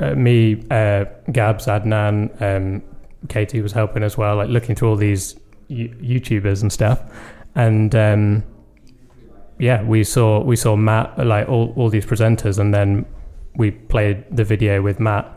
[0.00, 2.82] uh, me, uh, Gabs, Adnan, um,
[3.28, 5.38] Katie was helping as well, like looking through all these
[5.68, 7.00] U- YouTubers and stuff,
[7.54, 8.44] and um,
[9.58, 13.06] yeah, we saw we saw Matt like all, all these presenters, and then
[13.56, 15.30] we played the video with Matt.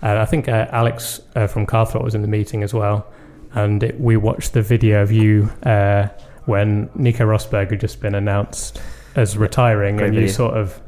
[0.00, 3.06] And I think uh, Alex uh, from Carthrot was in the meeting as well,
[3.52, 6.08] and it, we watched the video of you uh,
[6.46, 8.80] when Nico Rosberg had just been announced
[9.16, 10.80] as retiring, Great and you sort of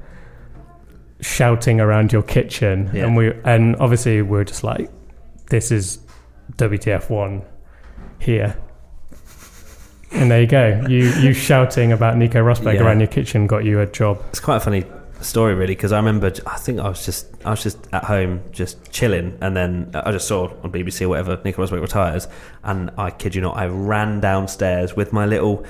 [1.21, 3.05] shouting around your kitchen, Yeah.
[3.07, 4.91] and we and obviously we are just like,
[5.51, 5.99] this is
[6.57, 7.43] WTF one
[8.19, 8.57] here.
[10.13, 10.85] And there you go.
[10.89, 12.85] You you shouting about Nico Rosberg Yeah.
[12.85, 14.19] around your kitchen got you a job.
[14.31, 14.85] It's quite a funny
[15.21, 16.33] story, really, because I remember.
[16.47, 20.13] I think I was just I was just at home, just chilling, and then I
[20.13, 22.29] just saw on BBC or whatever Nico Rosberg retires,
[22.65, 25.65] and I kid you not, I ran downstairs with my little.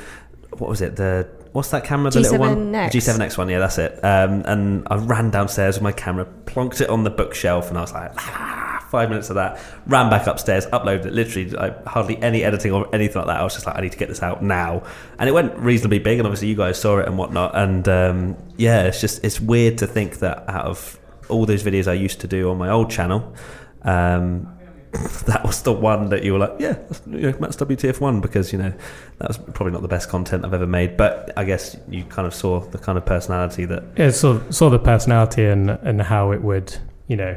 [0.58, 0.96] What was it?
[0.96, 2.10] The what's that camera?
[2.10, 2.90] The little one, G7X.
[2.90, 3.48] G7X one.
[3.48, 3.92] Yeah, that's it.
[4.04, 7.82] Um, and I ran downstairs with my camera, plonked it on the bookshelf, and I
[7.82, 8.12] was like.
[8.16, 8.62] Ah,
[8.96, 11.12] Five minutes of that, ran back upstairs, uploaded it.
[11.12, 11.50] Literally,
[11.86, 13.40] hardly any editing or anything like that.
[13.40, 14.82] I was just like, I need to get this out now,
[15.18, 16.18] and it went reasonably big.
[16.18, 17.54] And obviously, you guys saw it and whatnot.
[17.54, 21.86] And um, yeah, it's just it's weird to think that out of all those videos
[21.86, 23.34] I used to do on my old channel,
[23.82, 24.48] um,
[25.26, 28.22] that was the one that you were like, yeah, that's, you know, Matt's WTF one
[28.22, 28.72] because you know
[29.18, 30.96] that was probably not the best content I've ever made.
[30.96, 34.70] But I guess you kind of saw the kind of personality that Yeah, saw saw
[34.70, 36.78] the personality and and how it would
[37.08, 37.36] you know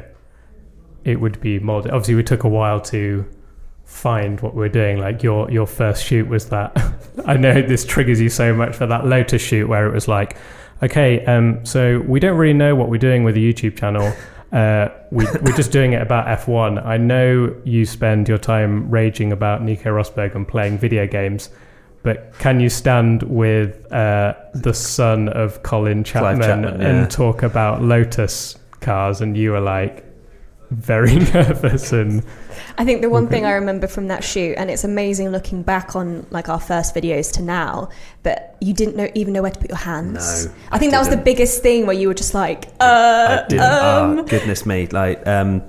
[1.04, 1.92] it would be molded.
[1.92, 3.24] Obviously, we took a while to
[3.90, 4.98] find what we are doing.
[4.98, 6.76] Like your your first shoot was that.
[7.26, 10.36] I know this triggers you so much for that Lotus shoot where it was like,
[10.82, 14.12] okay, um, so we don't really know what we're doing with the YouTube channel.
[14.52, 16.84] Uh, we, we're just doing it about F1.
[16.84, 21.50] I know you spend your time raging about Nico Rosberg and playing video games,
[22.02, 26.88] but can you stand with uh, the son of Colin Chapman, Chapman, yeah.
[26.88, 29.20] and talk about Lotus cars?
[29.20, 30.04] And you were like
[30.70, 32.24] very nervous and
[32.78, 35.94] I think the one thing I remember from that shoot, and it's amazing looking back
[35.96, 37.90] on like our first videos to now,
[38.22, 40.46] but you didn't know even know where to put your hands.
[40.46, 43.44] No, I think I that was the biggest thing where you were just like, uh,
[43.44, 43.60] I didn't.
[43.60, 44.86] um, oh, goodness me!
[44.86, 45.62] Like um,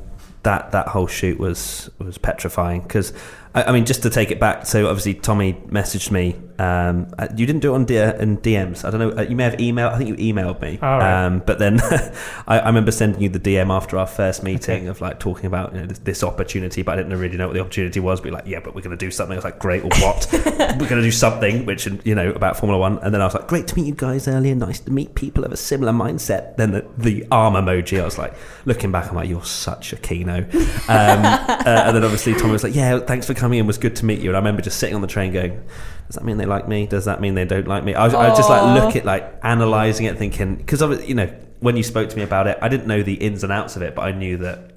[0.43, 3.13] that that whole shoot was was petrifying because
[3.53, 4.65] I, I mean, just to take it back.
[4.65, 6.35] So obviously, Tommy messaged me.
[6.61, 8.85] Um, uh, you didn't do it on D- in DMs.
[8.85, 9.17] I don't know.
[9.17, 9.93] Uh, you may have emailed.
[9.93, 10.77] I think you emailed me.
[10.79, 11.25] Oh, right.
[11.25, 11.81] um, but then
[12.47, 15.73] I, I remember sending you the DM after our first meeting of like talking about
[15.73, 18.19] you know, this, this opportunity, but I didn't really know what the opportunity was.
[18.19, 19.33] But you're like, yeah, but we're going to do something.
[19.33, 19.83] I was like, great.
[19.83, 20.27] or what?
[20.33, 22.99] we're going to do something, which you know about Formula One.
[22.99, 24.53] And then I was like, great to meet you guys earlier.
[24.53, 26.57] Nice to meet people of a similar mindset.
[26.57, 27.99] Then the, the arm emoji.
[27.99, 30.37] I was like, looking back, I'm like, you're such a kino.
[30.37, 30.45] Um,
[30.87, 31.55] uh,
[31.87, 33.65] and then obviously Tommy was like, yeah, thanks for coming in.
[33.65, 34.29] It was good to meet you.
[34.29, 35.63] And I remember just sitting on the train going,
[36.11, 36.87] does that mean they like me?
[36.87, 37.95] Does that mean they don't like me?
[37.95, 41.07] I was, I was just like look at like analyzing it, thinking because of it,
[41.07, 43.53] you know when you spoke to me about it, I didn't know the ins and
[43.53, 44.71] outs of it, but I knew that,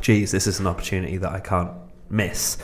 [0.00, 1.72] geez, this is an opportunity that I can't
[2.08, 2.58] miss.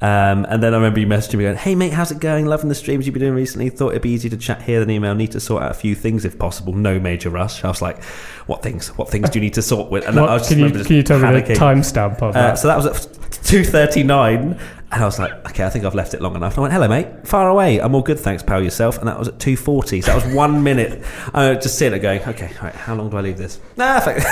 [0.00, 2.46] Um, and then I remember you messaging me going, "Hey mate, how's it going?
[2.46, 3.68] Loving the streams you've been doing recently.
[3.68, 5.14] Thought it'd be easy to chat here than email.
[5.14, 6.72] Need to sort out a few things if possible.
[6.72, 8.02] No major rush." I was like,
[8.46, 8.88] "What things?
[8.98, 10.86] What things do you need to sort with?" And I was just can you just
[10.86, 11.56] can you tell me the panicking.
[11.56, 14.58] timestamp of Uh, so that was at two thirty nine,
[14.90, 16.52] and I was like, okay, I think I've left it long enough.
[16.54, 17.78] And I went, hello, mate, far away.
[17.78, 18.62] I'm all good, thanks, pal.
[18.62, 18.98] Yourself?
[18.98, 20.00] And that was at two forty.
[20.00, 21.02] So that was one minute.
[21.34, 23.60] I was just sitting there going, okay, all right, how long do I leave this?
[23.76, 24.16] Nah, fuck.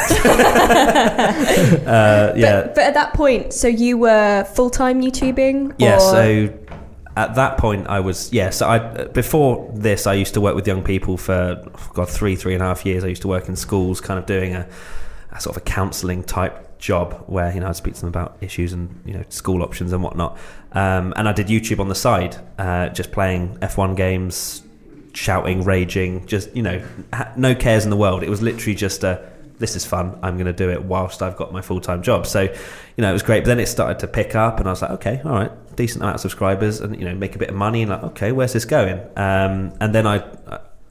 [1.87, 5.75] uh, yeah, But, but at that point, so you were full time YouTubing?
[5.79, 5.99] yeah.
[5.99, 6.53] So
[7.17, 8.51] at that point, I was yeah.
[8.51, 12.37] So I before this, I used to work with young people for oh God three
[12.37, 13.05] three and a half years.
[13.05, 14.67] I used to work in schools, kind of doing a,
[15.33, 18.37] a sort of a counselling type job where you know I'd speak to them about
[18.41, 20.39] issues and you know school options and whatnot.
[20.73, 24.63] Um, and I did YouTube on the side, uh, just playing F1 games,
[25.15, 26.85] shouting, raging, just you know,
[27.37, 28.23] no cares in the world.
[28.23, 30.19] It was literally just a this is fun.
[30.23, 32.27] I'm going to do it whilst I've got my full time job.
[32.27, 32.53] So, you
[32.99, 33.45] know, it was great.
[33.45, 36.03] But then it started to pick up, and I was like, okay, all right, decent
[36.03, 37.83] amount of subscribers, and you know, make a bit of money.
[37.83, 39.01] And like, okay, where's this going?
[39.17, 40.25] Um, and then I.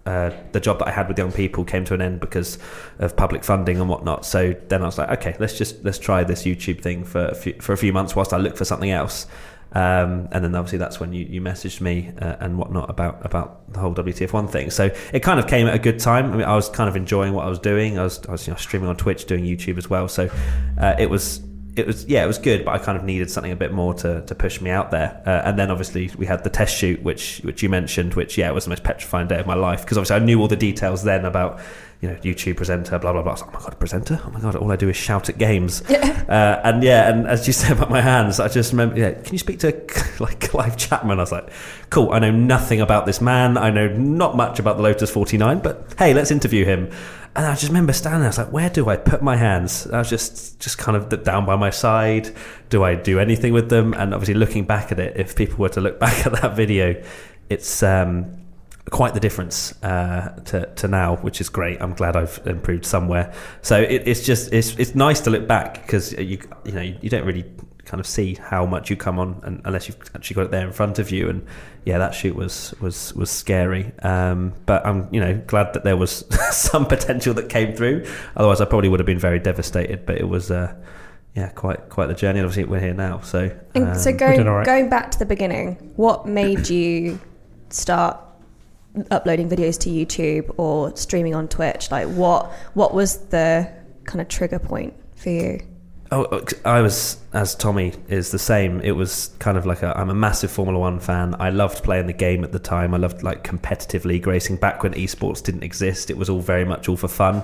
[0.05, 2.59] Uh, the job that I had with young people came to an end because
[2.99, 4.23] of public funding and whatnot.
[4.23, 7.35] So then I was like, okay, let's just let's try this YouTube thing for a
[7.35, 9.25] few, for a few months whilst I look for something else.
[9.71, 13.73] Um, and then obviously that's when you, you messaged me uh, and whatnot about about
[13.73, 14.69] the whole WTF1 thing.
[14.69, 16.31] So it kind of came at a good time.
[16.31, 17.99] I mean, I was kind of enjoying what I was doing.
[17.99, 20.07] I was, I was you know, streaming on Twitch, doing YouTube as well.
[20.07, 20.29] So
[20.79, 21.41] uh, it was
[21.75, 22.65] it was yeah, it was good.
[22.65, 25.21] But I kind of needed something a bit more to, to push me out there.
[25.25, 28.49] Uh, and then obviously we had the test shoot, which which you mentioned, which yeah,
[28.49, 30.55] it was the most petrifying day of my life because obviously I knew all the
[30.55, 31.59] details then about
[32.01, 33.31] you know YouTube presenter, blah blah blah.
[33.31, 34.21] I was like, oh my god, presenter!
[34.25, 35.81] Oh my god, all I do is shout at games.
[35.81, 39.33] Uh, and yeah, and as you said about my hands, I just remember, yeah, can
[39.33, 39.67] you speak to
[40.19, 41.19] like Clive Chapman?
[41.19, 41.49] I was like,
[41.89, 43.57] cool, I know nothing about this man.
[43.57, 46.91] I know not much about the Lotus 49, but hey, let's interview him.
[47.35, 49.87] And I just remember standing there, I was like, where do I put my hands?
[49.87, 52.33] I was just, just kind of down by my side.
[52.69, 53.93] Do I do anything with them?
[53.93, 57.03] And obviously looking back at it, if people were to look back at that video,
[57.49, 58.44] it's, um,
[58.91, 61.81] quite the difference uh, to, to now, which is great.
[61.81, 63.33] I'm glad I've improved somewhere.
[63.61, 66.97] So it, it's just it's it's nice to look back because you you know you,
[67.01, 67.45] you don't really
[67.85, 70.65] kind of see how much you come on and, unless you've actually got it there
[70.65, 71.29] in front of you.
[71.29, 71.45] And
[71.83, 73.91] yeah, that shoot was was was scary.
[73.99, 78.05] Um, but I'm you know glad that there was some potential that came through.
[78.35, 80.05] Otherwise, I probably would have been very devastated.
[80.05, 80.51] But it was.
[80.51, 80.75] Uh,
[81.35, 82.39] yeah, quite quite the journey.
[82.39, 83.19] And obviously, we're here now.
[83.19, 84.65] So, And so um, going doing all right.
[84.65, 87.19] going back to the beginning, what made you
[87.67, 88.17] start
[89.11, 91.91] uploading videos to YouTube or streaming on Twitch?
[91.91, 93.71] Like what what was the
[94.05, 95.59] kind of trigger point for you?
[96.11, 98.79] Oh, I was as Tommy is the same.
[98.81, 99.97] It was kind of like a.
[99.97, 101.35] I'm a massive Formula One fan.
[101.39, 102.93] I loved playing the game at the time.
[102.93, 106.11] I loved like competitive league racing back when esports didn't exist.
[106.11, 107.43] It was all very much all for fun,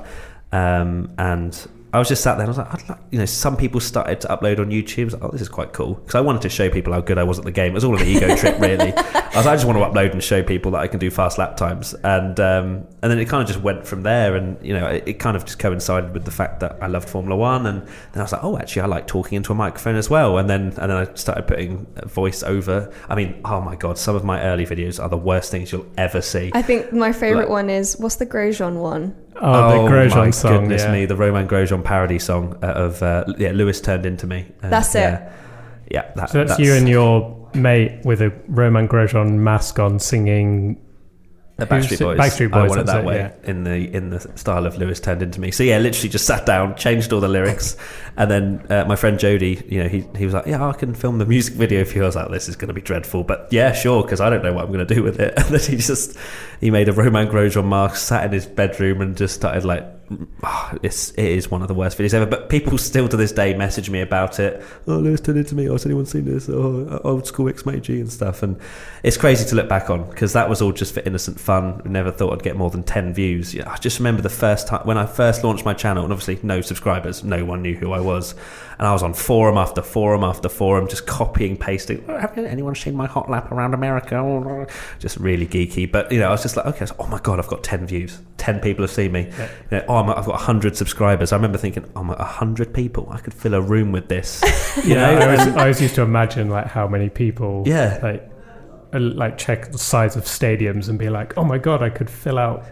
[0.51, 3.25] um, and I was just sat there and I was like, I'd like, you know,
[3.25, 5.01] some people started to upload on YouTube.
[5.01, 7.01] I was like, oh, this is quite cool because I wanted to show people how
[7.01, 7.71] good I was at the game.
[7.71, 8.93] It was all an ego trip, really.
[8.95, 11.09] I was like, I just want to upload and show people that I can do
[11.11, 14.35] fast lap times, and um, and then it kind of just went from there.
[14.35, 17.09] And you know, it, it kind of just coincided with the fact that I loved
[17.09, 19.95] Formula One, and then I was like, oh, actually, I like talking into a microphone
[19.95, 20.37] as well.
[20.37, 22.93] And then and then I started putting voice over.
[23.09, 25.87] I mean, oh my god, some of my early videos are the worst things you'll
[25.97, 26.51] ever see.
[26.53, 29.15] I think my favorite Like- one is what's the Grosjean one?
[29.41, 30.59] Oh, the Grosjean my song.
[30.61, 30.91] goodness yeah.
[30.91, 34.45] me, the Romain Grosjean parody song uh, of uh, yeah, Lewis turned into me.
[34.61, 34.99] Uh, That's it.
[34.99, 35.33] Yeah,
[35.89, 40.79] yeah that, So that's, you and your mate with a Romain Grosjean mask on singing.
[41.61, 41.99] The Backstreet?
[41.99, 42.17] Boys.
[42.17, 43.33] Backstreet I want it that it, way yeah.
[43.43, 45.51] in the in the style of Lewis turned into me.
[45.51, 47.77] So yeah, literally just sat down, changed all the lyrics,
[48.17, 50.95] and then uh, my friend Jody, you know, he he was like, yeah, I can
[50.95, 52.03] film the music video for you.
[52.03, 54.43] I was like, this is going to be dreadful, but yeah, sure, because I don't
[54.43, 55.33] know what I'm going to do with it.
[55.41, 56.17] And then he just
[56.59, 59.85] he made a Romain Grosjean mask, sat in his bedroom, and just started like
[60.43, 62.25] oh, it's it is one of the worst videos ever.
[62.25, 64.63] But people still to this day message me about it.
[64.87, 65.69] Oh, Lewis turned into me.
[65.69, 66.49] Oh, has anyone seen this?
[66.49, 68.43] Oh, uh, old school X G and stuff.
[68.43, 68.59] And
[69.03, 71.81] it's crazy to look back on because that was all just for innocent fun.
[71.85, 73.53] Never thought I'd get more than ten views.
[73.53, 76.39] Yeah, I just remember the first time when I first launched my channel, and obviously
[76.43, 78.35] no subscribers, no one knew who I was,
[78.77, 82.03] and I was on forum after forum after forum, just copying, pasting.
[82.07, 84.15] Oh, have anyone seen my hot lap around America?
[84.15, 84.65] Oh,
[84.99, 85.91] just really geeky.
[85.91, 88.19] But you know, I was just like, okay, oh my god, I've got ten views.
[88.37, 89.27] Ten people have seen me.
[89.37, 89.49] Yeah.
[89.69, 91.31] You know, oh, i have got hundred subscribers.
[91.31, 93.07] I remember thinking, oh my, hundred people.
[93.11, 94.43] I could fill a room with this.
[94.85, 97.63] You know, I, always, I always used to imagine like how many people.
[97.65, 97.99] Yeah.
[98.01, 98.31] Like
[98.93, 102.09] uh, like check the size of stadiums and be like, oh my god, I could
[102.09, 102.65] fill out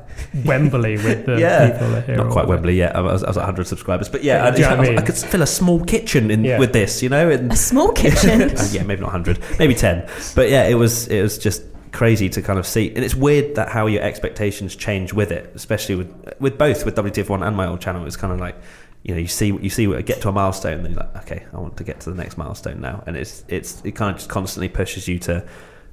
[0.44, 1.72] Wembley with the yeah.
[1.72, 2.18] people here.
[2.18, 2.96] Not quite Wembley yet.
[2.96, 5.48] I was, I was 100 subscribers, but yeah, I, I, I, I, could fill a
[5.48, 6.60] small kitchen in yeah.
[6.60, 7.30] with this, you know.
[7.30, 8.42] And, a small kitchen.
[8.42, 10.10] uh, yeah, maybe not 100, maybe 10.
[10.36, 13.56] But yeah, it was it was just crazy to kind of see, and it's weird
[13.56, 17.68] that how your expectations change with it, especially with with both with WTF1 and my
[17.68, 18.06] old channel.
[18.06, 18.56] It's kind of like
[19.04, 21.58] you know you see you see get to a milestone, then you're like, okay, I
[21.58, 24.30] want to get to the next milestone now, and it's it's it kind of just
[24.30, 25.48] constantly pushes you to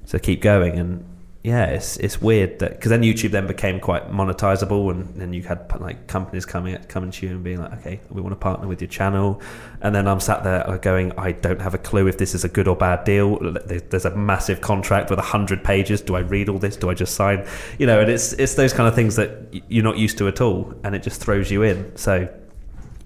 [0.09, 0.79] to keep going.
[0.79, 1.05] And
[1.47, 5.45] yeah, it's it's weird that because then YouTube then became quite monetizable, and then you
[5.45, 8.67] had like companies coming coming to you and being like, okay, we want to partner
[8.67, 9.41] with your channel,
[9.81, 12.43] and then I'm sat there uh, going, I don't have a clue if this is
[12.43, 13.39] a good or bad deal.
[13.65, 16.01] There's a massive contract with hundred pages.
[16.01, 16.75] Do I read all this?
[16.75, 17.47] Do I just sign?
[17.79, 20.41] You know, and it's it's those kind of things that you're not used to at
[20.41, 21.97] all, and it just throws you in.
[21.97, 22.29] So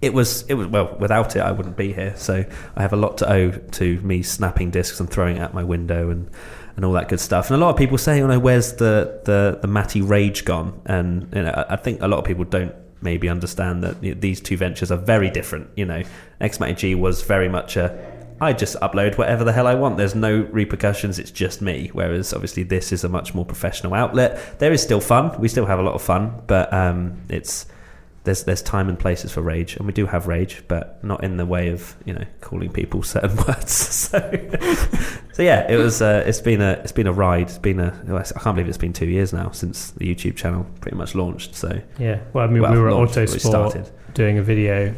[0.01, 2.15] it was it was well without it I wouldn't be here.
[2.17, 2.43] So
[2.75, 5.65] I have a lot to owe to me snapping discs and throwing it out my
[5.65, 6.31] window and
[6.81, 7.51] and all that good stuff.
[7.51, 10.81] And a lot of people say, you know, where's the the the Matty rage gone?
[10.87, 14.57] And you know, I think a lot of people don't maybe understand that these two
[14.57, 15.69] ventures are very different.
[15.77, 16.03] You know,
[16.41, 17.93] X Matty G was very much a
[18.41, 19.99] I just upload whatever the hell I want.
[19.99, 21.19] There's no repercussions.
[21.19, 21.91] It's just me.
[21.93, 24.59] Whereas obviously this is a much more professional outlet.
[24.59, 25.39] There is still fun.
[25.39, 27.67] We still have a lot of fun, but um, it's
[28.25, 31.37] there's there's time and places for rage, and we do have rage, but not in
[31.37, 33.73] the way of you know calling people certain words.
[33.73, 34.19] so,
[35.33, 36.03] so yeah, it was.
[36.03, 37.43] Uh, it's been a it's been a ride.
[37.43, 37.93] It's been a.
[38.09, 41.55] I can't believe it's been two years now since the YouTube channel pretty much launched.
[41.55, 44.95] So yeah, well, I mean, well, we were at Autosport doing a video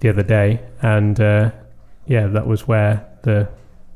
[0.00, 1.50] the other day, and uh,
[2.06, 3.48] yeah, that was where the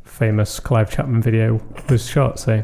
[0.05, 2.39] famous Clive Chapman video was shot.
[2.39, 2.63] So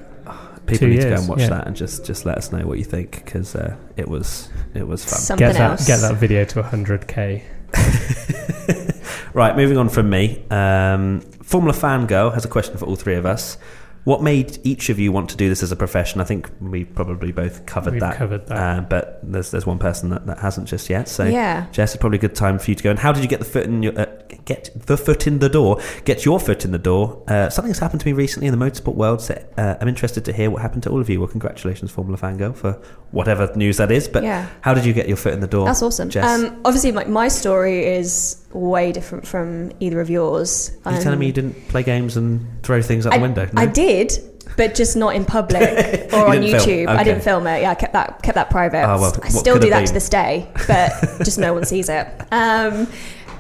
[0.71, 1.49] people need years, to go and watch yeah.
[1.49, 4.87] that and just just let us know what you think because uh, it was it
[4.87, 5.19] was fun.
[5.19, 5.87] Something get that else.
[5.87, 7.43] get that video to 100k.
[9.35, 10.45] right, moving on from me.
[10.51, 13.59] Um, Formula Fangirl has a question for all three of us.
[14.05, 16.21] What made each of you want to do this as a profession?
[16.21, 18.17] I think we probably both covered We've that.
[18.17, 18.57] Covered that.
[18.57, 21.07] Uh, but there's there's one person that, that hasn't just yet.
[21.09, 21.67] So yeah.
[21.71, 22.91] Jess, it's probably a good time for you to go.
[22.91, 24.07] And how did you get the foot in your uh,
[24.47, 25.81] get the foot in the door?
[26.07, 27.23] Get your foot in the door.
[27.29, 29.21] Uh, something's happened to me recently in the motorsport world.
[29.21, 31.21] So uh, I'm interested to hear what happened to all of you.
[31.21, 34.09] Well, congratulations, Formula Fangirl, for whatever news that is.
[34.09, 34.49] But Yeah.
[34.63, 35.67] how did you get your foot in the door?
[35.67, 36.09] That's awesome.
[36.09, 36.25] Jess?
[36.25, 40.73] Um, obviously, like my story is way different from either of yours.
[40.85, 43.23] Are you Um, telling me you didn't play games and throw things out I, the
[43.23, 43.49] window?
[43.53, 43.63] No?
[43.63, 44.13] I did,
[44.57, 45.63] but just not in public
[46.13, 46.69] or on You film?
[46.69, 46.89] YouTube.
[46.89, 47.63] I didn't film it.
[47.63, 48.85] Yeah, I kept that kept that private.
[48.85, 49.87] Oh, well, I still do that been?
[49.87, 50.91] to this day, but
[51.25, 52.07] just no one sees it.
[52.33, 52.87] Um,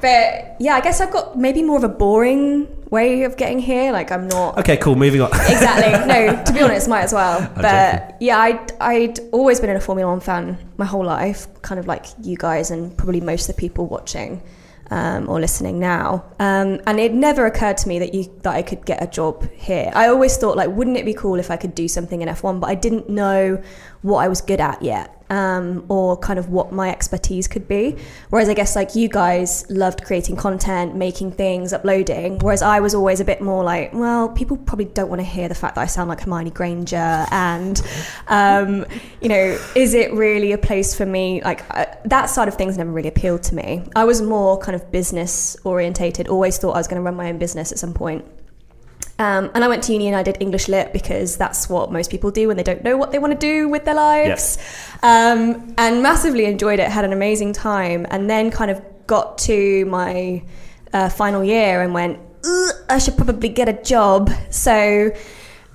[0.01, 3.92] but yeah, I guess I've got maybe more of a boring way of getting here.
[3.92, 4.94] Like I'm not Okay, cool.
[4.96, 5.29] Moving on.
[5.33, 5.90] exactly.
[6.07, 7.40] No, to be honest, might as well.
[7.40, 8.16] I'm but joking.
[8.20, 12.07] yeah, I'd, I'd always been a Formula One fan my whole life, kind of like
[12.23, 14.40] you guys and probably most of the people watching
[14.90, 16.24] um, or listening now.
[16.38, 19.48] Um, and it never occurred to me that you that I could get a job
[19.53, 19.90] here.
[19.94, 22.61] I always thought like, wouldn't it be cool if I could do something in F1?
[22.61, 23.62] But I didn't know
[24.03, 25.17] what I was good at yet.
[25.31, 27.97] Um, or kind of what my expertise could be.
[28.31, 32.41] Whereas I guess like you guys loved creating content, making things, uploading.
[32.41, 35.49] Whereas I was always a bit more like, well, people probably don't want to hear
[35.49, 37.81] the fact that I sound like Hermione Granger, and
[38.27, 38.85] um,
[39.21, 41.41] you know, is it really a place for me?
[41.45, 43.85] Like uh, that side of things never really appealed to me.
[43.95, 46.27] I was more kind of business orientated.
[46.27, 48.25] Always thought I was going to run my own business at some point.
[49.21, 52.11] Um, and I went to uni and I did English lit because that's what most
[52.11, 54.57] people do when they don't know what they want to do with their lives.
[55.03, 59.85] Um, and massively enjoyed it, had an amazing time, and then kind of got to
[59.85, 60.43] my
[60.95, 64.31] uh, final year and went, "Ugh, I should probably get a job.
[64.49, 65.12] So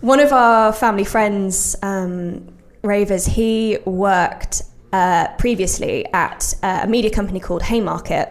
[0.01, 2.47] one of our family friends, um,
[2.81, 8.27] Ravers, he worked uh, previously at uh, a media company called Haymarket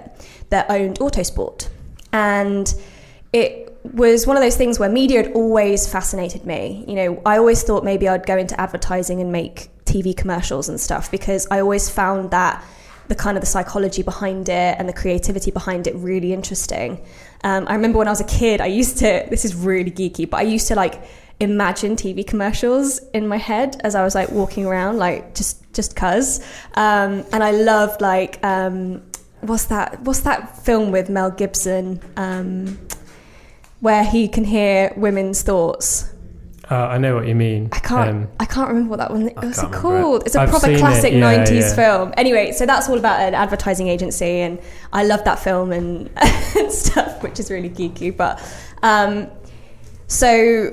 [0.50, 1.68] that owned Autosport.
[2.12, 2.74] And
[3.32, 6.84] it was one of those things where media had always fascinated me.
[6.88, 10.80] You know, I always thought maybe I'd go into advertising and make TV commercials and
[10.80, 12.64] stuff because I always found that
[13.08, 17.04] the kind of the psychology behind it and the creativity behind it really interesting.
[17.42, 20.28] Um, I remember when I was a kid, I used to, this is really geeky,
[20.28, 21.04] but I used to like
[21.40, 25.96] imagine TV commercials in my head as I was like walking around, like just just
[25.96, 26.40] cuz.
[26.74, 29.02] Um, and I loved like um,
[29.40, 30.00] what's that?
[30.02, 32.78] What's that film with Mel Gibson um,
[33.84, 36.10] where he can hear women's thoughts?
[36.70, 37.68] Uh, I know what you mean.
[37.70, 38.10] I can't.
[38.10, 39.26] Um, I can't remember what that one.
[39.26, 40.22] What's can't it called?
[40.24, 41.74] It's a I've proper classic yeah, '90s yeah.
[41.74, 42.14] film.
[42.16, 44.58] Anyway, so that's all about an advertising agency, and
[44.90, 48.16] I love that film and, and stuff, which is really geeky.
[48.16, 48.40] But
[48.82, 49.30] um,
[50.06, 50.70] so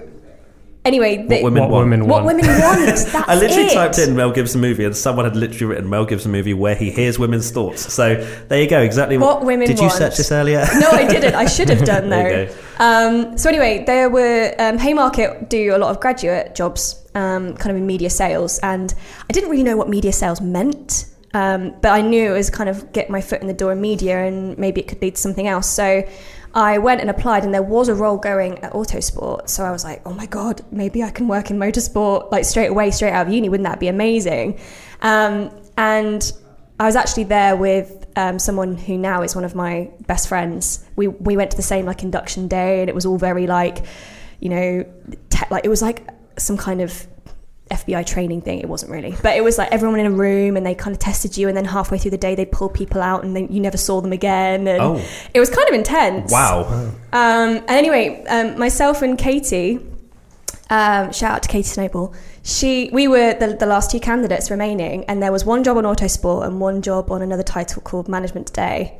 [0.85, 1.85] anyway, the, What women what want.
[1.89, 2.79] women what women want.
[2.85, 3.73] That's I literally it.
[3.73, 6.89] typed in Mel Gibson movie, and someone had literally written Mel Gibson movie where he
[6.91, 7.91] hears women's thoughts.
[7.93, 8.15] So
[8.47, 8.79] there you go.
[8.81, 10.65] Exactly What women Did you search this earlier?
[10.79, 11.35] no, I didn't.
[11.35, 12.55] I should have done There though.
[12.79, 17.71] Um, so anyway, there were um, Haymarket do a lot of graduate jobs, um, kind
[17.71, 18.93] of in media sales, and
[19.29, 21.05] I didn't really know what media sales meant.
[21.33, 23.79] Um, but I knew it was kind of get my foot in the door in
[23.79, 25.69] media, and maybe it could lead to something else.
[25.69, 26.03] So
[26.53, 29.47] I went and applied, and there was a role going at Autosport.
[29.47, 32.67] So I was like, oh my god, maybe I can work in motorsport like straight
[32.67, 33.47] away, straight out of uni.
[33.47, 34.59] Wouldn't that be amazing?
[35.01, 36.31] Um, and
[36.79, 40.85] I was actually there with um, someone who now is one of my best friends.
[40.95, 43.85] We we went to the same like induction day, and it was all very like,
[44.39, 44.85] you know,
[45.29, 47.07] te- like it was like some kind of
[47.71, 48.59] FBI training thing.
[48.59, 50.99] It wasn't really, but it was like everyone in a room, and they kind of
[50.99, 53.59] tested you, and then halfway through the day, they pull people out, and then you
[53.59, 55.01] never saw them again, and Oh.
[55.33, 56.31] it was kind of intense.
[56.31, 56.63] Wow.
[57.13, 59.79] Um, and anyway, um, myself and Katie,
[60.69, 62.13] um, shout out to Katie Snowball.
[62.43, 65.83] She, we were the, the last two candidates remaining, and there was one job on
[65.83, 68.97] Autosport and one job on another title called Management Today,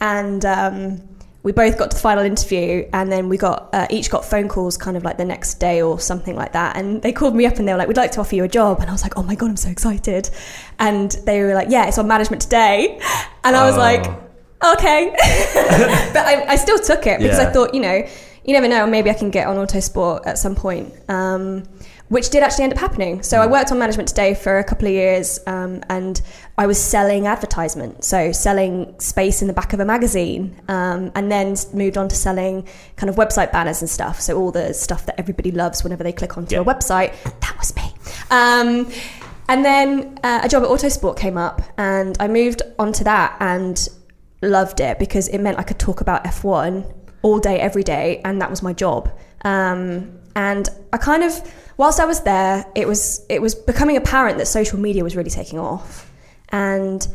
[0.00, 1.02] and um,
[1.42, 4.46] we both got to the final interview, and then we got uh, each got phone
[4.48, 7.46] calls kind of like the next day or something like that, and they called me
[7.46, 9.02] up and they were like, "We'd like to offer you a job," and I was
[9.02, 10.28] like, "Oh my god, I'm so excited!"
[10.78, 13.00] And they were like, "Yeah, it's on Management Today,"
[13.44, 13.78] and I was Oh.
[13.78, 14.04] like,
[14.76, 15.10] "Okay,"
[16.12, 18.06] but I, I still took it because I thought, you know,
[18.44, 20.92] you never know, maybe I can get on Autosport at some point.
[21.08, 21.64] Um,
[22.08, 23.22] which did actually end up happening.
[23.22, 26.20] So I worked on management today for a couple of years, um, and
[26.58, 31.30] I was selling advertisement, so selling space in the back of a magazine, um, and
[31.30, 32.66] then moved on to selling
[32.96, 34.20] kind of website banners and stuff.
[34.20, 36.62] So all the stuff that everybody loves whenever they click onto Yeah.
[36.62, 37.12] a website.
[37.42, 37.94] That was me.
[38.32, 38.90] Um,
[39.48, 43.88] and then uh, a job at Autosport came up, and I moved onto that and
[44.42, 48.40] loved it because it meant I could talk about F1 all day, every day, and
[48.40, 49.10] that was my job.
[49.44, 51.32] Um, and I kind of,
[51.76, 55.30] whilst I was there, it was it was becoming apparent that social media was really
[55.30, 56.10] taking off,
[56.50, 57.06] and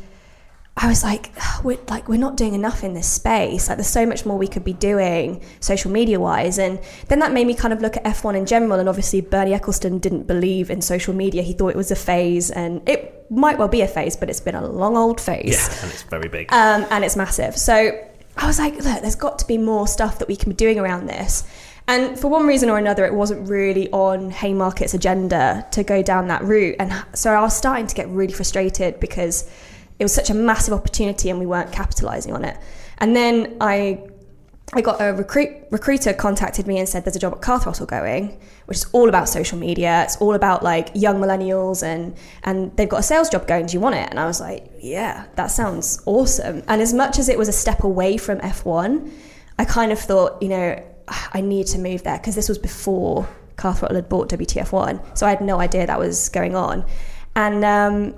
[0.77, 3.69] I was like, "Ugh, we're like we're not doing enough in this space.
[3.69, 6.59] Like, there's so much more we could be doing social media wise.
[6.59, 8.77] And then that made me kind of look at F1 in general.
[8.79, 11.41] And obviously, Bernie Ecclestone didn't believe in social media.
[11.43, 14.41] He thought it was a phase, and it might well be a phase, but it's
[14.41, 16.51] been a long old phase Yeah, and it's very big.
[16.51, 17.55] um, and it's massive.
[17.57, 17.91] So
[18.37, 20.77] I was like, look, there's got to be more stuff that we can be doing
[20.79, 21.45] around this.
[21.87, 26.27] And for one reason or another, it wasn't really on Haymarket's agenda to go down
[26.29, 26.75] that route.
[26.79, 29.49] And so I was starting to get really frustrated because
[29.99, 32.57] it was such a massive opportunity and we weren't capitalizing on it.
[32.97, 34.09] And then I
[34.73, 37.85] I got a recruit recruiter contacted me and said there's a job at Car Throttle
[37.85, 40.03] going, which is all about social media.
[40.03, 43.67] It's all about like young millennials and and they've got a sales job going.
[43.67, 44.09] Do you want it?
[44.09, 46.63] And I was like, yeah, that sounds awesome.
[46.67, 49.11] And as much as it was a step away from F1,
[49.59, 53.27] I kind of thought, you know, I need to move there because this was before
[53.57, 56.85] Car Throttle had bought WTF1, so I had no idea that was going on.
[57.35, 58.15] And um,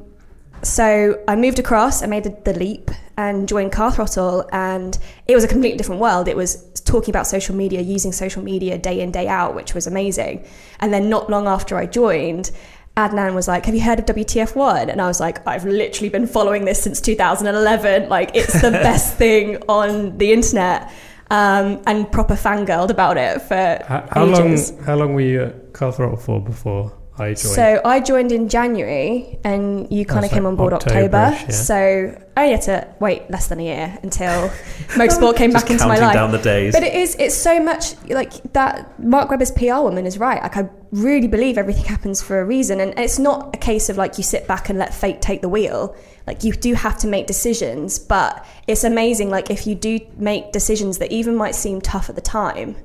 [0.63, 4.97] so I moved across, I made the, the leap and joined Car Throttle, and
[5.27, 6.27] it was a completely different world.
[6.27, 9.87] It was talking about social media, using social media day in, day out, which was
[9.87, 10.45] amazing.
[10.79, 12.51] And then not long after I joined,
[12.95, 14.89] Adnan was like, Have you heard of WTF1?
[14.89, 18.07] And I was like, I've literally been following this since 2011.
[18.07, 20.91] Like, it's the best thing on the internet.
[21.29, 24.57] Um, and proper fangirled about it for How, how long?
[24.85, 27.55] How long were you at Car Throttle for before I joined?
[27.55, 31.17] So I joined in January, and you kind of came like on board October.
[31.17, 31.49] October-ish, yeah.
[31.49, 34.49] So I had to wait less than a year until
[34.89, 36.13] motorsport came back into my life.
[36.13, 36.73] down the days.
[36.73, 38.99] But it is, it's so much like that.
[38.99, 40.41] Mark Webber's PR woman is right.
[40.41, 42.79] Like, I really believe everything happens for a reason.
[42.79, 45.49] And it's not a case of like you sit back and let fate take the
[45.49, 45.95] wheel.
[46.27, 49.29] Like, you do have to make decisions, but it's amazing.
[49.29, 52.75] Like, if you do make decisions that even might seem tough at the time,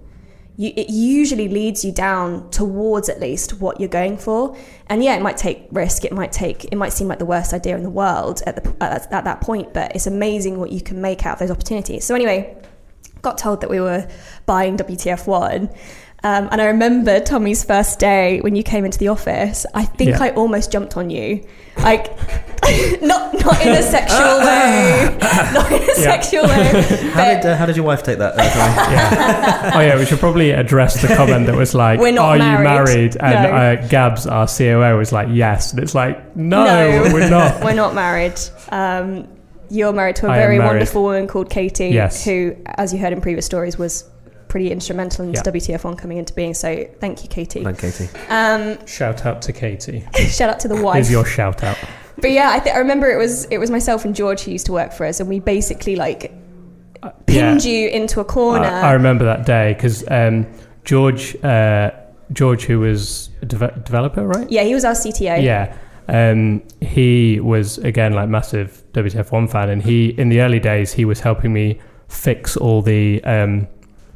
[0.56, 4.56] you, it usually leads you down towards at least what you're going for.
[4.88, 6.04] And yeah, it might take risk.
[6.04, 6.64] It might take.
[6.66, 9.40] It might seem like the worst idea in the world at the at, at that
[9.40, 12.04] point, but it's amazing what you can make out of those opportunities.
[12.04, 12.56] So anyway,
[13.22, 14.08] got told that we were
[14.44, 15.70] buying WTF one.
[16.24, 19.66] Um, and I remember Tommy's first day when you came into the office.
[19.74, 20.22] I think Yeah.
[20.22, 21.44] I almost jumped on you,
[21.78, 22.06] like
[23.02, 25.18] not not in a sexual way,
[25.52, 25.94] not in a Yeah.
[25.94, 26.82] sexual way.
[27.12, 28.34] How did uh, how did your wife take that?
[28.34, 29.72] Uh, yeah.
[29.74, 32.58] Oh yeah, we should probably address the comment that was like, We're not "Are married."
[32.58, 33.56] you married?" And No.
[33.56, 37.12] uh, Gabs, our COO, was like, "Yes," and it's like, "No, No.
[37.12, 38.38] we're not." we're not married.
[38.70, 39.26] Um,
[39.70, 42.24] you're married to a I very wonderful woman called Katie, Yes.
[42.24, 44.04] who, as you heard in previous stories, was
[44.52, 45.40] pretty instrumental in Yeah.
[45.42, 46.52] WTF1 coming into being.
[46.54, 47.64] So thank you, Katie.
[47.64, 48.08] Thank Katie.
[48.28, 50.04] Um, Shout out to Katie.
[50.28, 51.00] shout out to the wife.
[51.00, 51.78] Is your shout out?
[52.18, 54.66] But yeah, I, th- I remember it was it was myself and George who used
[54.66, 56.30] to work for us, and we basically like
[57.26, 58.66] pinned you into a corner.
[58.66, 60.46] I, I remember that day because um,
[60.84, 61.90] George, uh,
[62.32, 64.48] George, who was a deve- developer, right?
[64.50, 65.42] yeah, he was our CTO.
[65.42, 65.74] Yeah.
[66.08, 71.04] Um, he was again like massive WTF1 fan, and he in the early days he
[71.06, 73.66] was helping me fix all the um,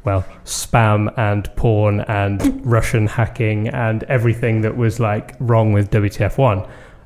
[0.07, 6.57] well spam and porn and Russian hacking and everything that was like wrong with WTF1.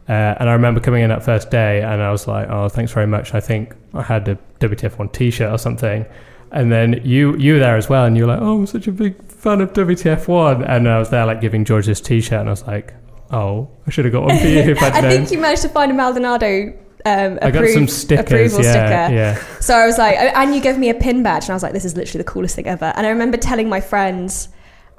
[0.09, 2.91] Uh, and I remember coming in that first day, and I was like, "Oh, thanks
[2.91, 6.05] very much." I think I had a WTF1 T-shirt or something.
[6.51, 8.87] And then you you were there as well, and you were like, "Oh, I'm such
[8.87, 12.49] a big fan of WTF1." And I was there like giving George this T-shirt, and
[12.49, 12.93] I was like,
[13.31, 15.61] "Oh, I should have got one for you if I'd I known." think you managed
[15.61, 16.73] to find a Maldonado
[17.05, 18.53] um, I got some stickers.
[18.53, 18.71] approval Yeah,
[19.07, 19.15] sticker.
[19.15, 19.59] yeah.
[19.59, 21.73] So I was like, and you gave me a pin badge, and I was like,
[21.73, 22.93] this is literally the coolest thing ever.
[22.95, 24.49] And I remember telling my friends,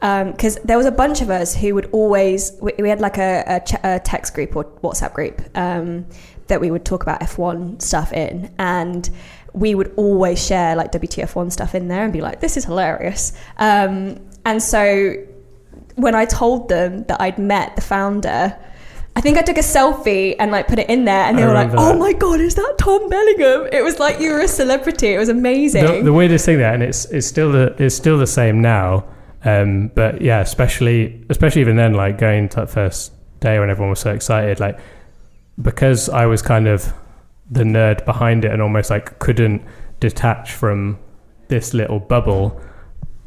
[0.01, 3.45] because there was a bunch of us who would always, we, we had like a,
[3.47, 6.05] a, ch- a text group or WhatsApp group um,
[6.49, 8.53] that we would talk about F1 stuff in.
[8.59, 9.09] And
[9.53, 13.33] we would always share like WTF1 stuff in there and be like, this is hilarious.
[13.59, 15.15] Um, and so
[15.95, 18.59] when I told them that I'd met the founder,
[19.15, 21.47] I think I took a selfie and like put it in there, and they I
[21.47, 21.99] were like, "Oh that.
[21.99, 25.09] my god, is that Tom Bellamy?" It was like you were a celebrity.
[25.15, 25.85] It was amazing.
[25.85, 29.05] The, the weirdest thing there, and it's it's still the it's still the same now.
[29.45, 33.91] Um, but yeah, especially especially even then, like going to that first day when everyone
[33.91, 34.79] was so excited, like
[35.61, 36.93] because I was kind of
[37.51, 39.63] the nerd behind it and almost like couldn't
[40.01, 40.99] detach from
[41.49, 42.59] this little bubble.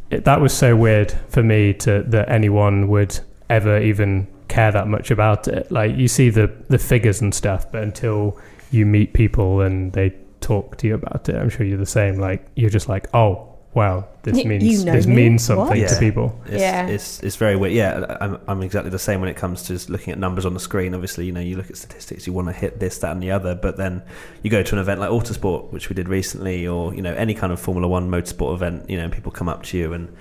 [0.10, 3.20] It, that was so weird for me to that anyone would
[3.50, 5.72] ever even care that much about it.
[5.72, 8.40] Like you see the the figures and stuff, but until
[8.72, 12.20] you meet people and they talk to you about it, I'm sure you're the same.
[12.20, 15.16] Like you're just like, oh wow, this Y- means you know this me?
[15.16, 15.90] means something What?
[15.90, 16.40] to people.
[16.46, 16.88] It's, Yeah.
[16.88, 17.74] it's it's very weird.
[17.74, 20.54] Yeah, I'm, I'm exactly the same when it comes to just looking at numbers on
[20.54, 20.94] the screen.
[20.94, 23.32] Obviously, you know, you look at statistics, you want to hit this, that, and the
[23.32, 24.02] other, but then
[24.44, 27.34] you go to an event like Autosport, which we did recently, or you know, any
[27.34, 28.90] kind of Formula One motorsport event.
[28.90, 30.16] You know, and people come up to you and.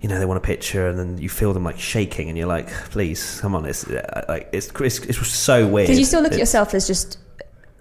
[0.00, 2.46] You know they want a picture, and then you feel them like shaking, and you're
[2.46, 5.88] like, "Please, come on!" It's uh, like it's it's, it's so weird.
[5.88, 7.18] Because you still look at yourself as just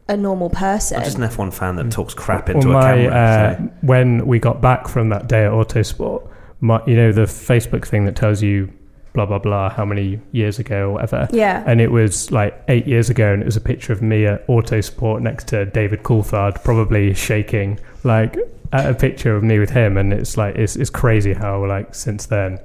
[0.09, 0.97] a normal person.
[0.97, 3.13] I'm just an F1 fan that talks crap Well, into a camera.
[3.13, 6.27] uh, so- when we got back from that day at Autosport,
[6.59, 8.71] my, you know the Facebook thing that tells you
[9.13, 11.27] blah blah blah how many years ago or whatever.
[11.31, 11.63] yeah.
[11.65, 14.45] And it was like eight years ago, and it was a picture of me at
[14.47, 18.37] Autosport next to David Coulthard, probably shaking, like
[18.71, 19.97] at a picture of me with him.
[19.97, 22.59] And it's like it's it's crazy how like since then,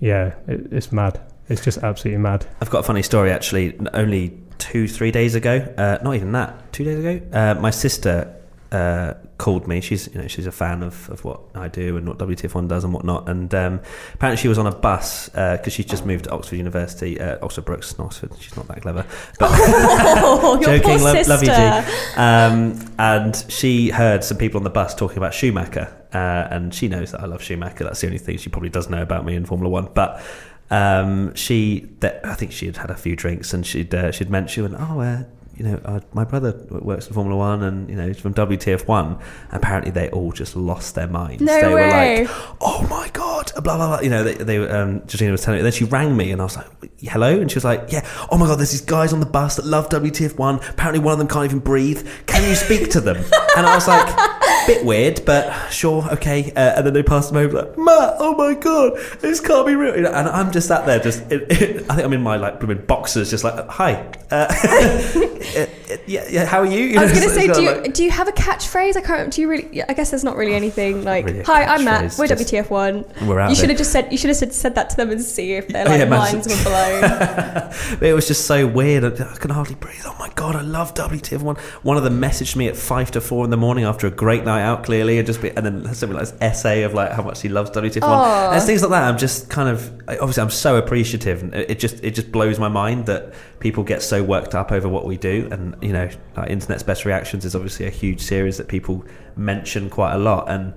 [0.00, 1.20] yeah, it, it's mad.
[1.48, 2.46] It's just absolutely mad.
[2.60, 3.78] I've got a funny story actually.
[3.94, 8.34] Only two, three days ago, uh, not even that, two days ago, uh, my sister
[8.70, 9.80] uh, called me.
[9.80, 12.84] She's you know she's a fan of, of what I do and what WTF1 does
[12.84, 13.28] and whatnot.
[13.28, 13.80] And um,
[14.14, 17.64] apparently she was on a bus because she's just moved to Oxford University, uh, Oxford
[17.64, 18.32] Brookes, not Oxford.
[18.38, 19.06] She's not that clever.
[19.38, 22.16] But oh, joking, poor love, you, G.
[22.16, 26.88] Um, and she heard some people on the bus talking about Schumacher, uh, and she
[26.88, 27.84] knows that I love Schumacher.
[27.84, 29.88] That's the only thing she probably does know about me in Formula One.
[29.94, 30.22] But
[30.70, 34.30] um, she, that, I think she had had a few drinks, and she'd uh, she'd
[34.30, 35.24] mentioned, oh, uh,
[35.58, 38.86] you know, uh, my brother works in Formula One, and you know, he's from WTF
[38.86, 39.18] One.
[39.50, 41.42] Apparently, they all just lost their minds.
[41.42, 42.22] No they way.
[42.22, 44.00] were like, oh my god, blah blah blah.
[44.00, 45.64] You know, they, they were, um, Georgina was telling me.
[45.64, 46.66] Then she rang me, and I was like,
[47.00, 49.56] hello, and she was like, yeah, oh my god, there's these guys on the bus
[49.56, 50.60] that love WTF one.
[50.68, 52.08] Apparently, one of them can't even breathe.
[52.26, 53.16] Can you speak to them?
[53.56, 54.37] And I was like.
[54.68, 56.52] Bit weird, but sure, okay.
[56.54, 58.16] Uh, and then they passed them over, like Matt.
[58.18, 59.96] Oh my god, this can't be real.
[59.96, 62.36] You know, and I'm just sat there, just it, it, I think I'm in my
[62.36, 63.94] like blooming boxers, just like hi,
[64.30, 65.66] uh, uh,
[66.06, 66.44] yeah, yeah.
[66.44, 66.80] How are you?
[66.84, 68.96] You I was going to say, do you like- do you have a catchphrase?
[68.96, 69.32] I can't.
[69.32, 69.68] Do you really?
[69.72, 71.24] yeah, I guess there's not really anything like.
[71.24, 72.16] really Hi, I'm Matt.
[72.18, 73.04] We're just- WTF one.
[73.26, 74.12] We're out You should have just said.
[74.12, 76.04] You should have said, said that to them and see if their Oh, like yeah,
[76.04, 78.02] minds were blown.
[78.02, 79.04] it was just so weird.
[79.04, 80.02] I I can hardly breathe.
[80.04, 81.56] Oh my god, I love WTF one.
[81.82, 84.44] One of them messaged me at five to four in the morning after a great
[84.44, 87.22] night out, clearly, and just be, and then something like this essay of like how
[87.22, 88.54] much he loves WTF one.
[88.54, 89.04] And things like that.
[89.04, 92.58] I'm just kind of obviously I'm so appreciative, and it it just it just blows
[92.58, 95.48] my mind that people get so worked up over what we do.
[95.50, 99.04] And you know, like Internet's Best Reactions is obviously a huge series that people
[99.36, 100.74] mention quite a lot, and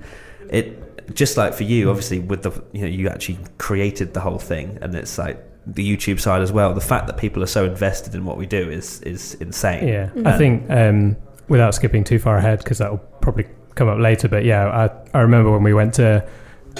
[0.49, 4.39] it just like for you, obviously with the you know you actually created the whole
[4.39, 6.73] thing, and it's like the YouTube side as well.
[6.73, 9.87] The fact that people are so invested in what we do is is insane.
[9.87, 10.25] Yeah, Mm.
[10.27, 11.17] I think um,
[11.49, 13.45] without skipping too far ahead, because that will probably
[13.75, 14.27] come up later.
[14.27, 16.27] But yeah, I, I remember when we went to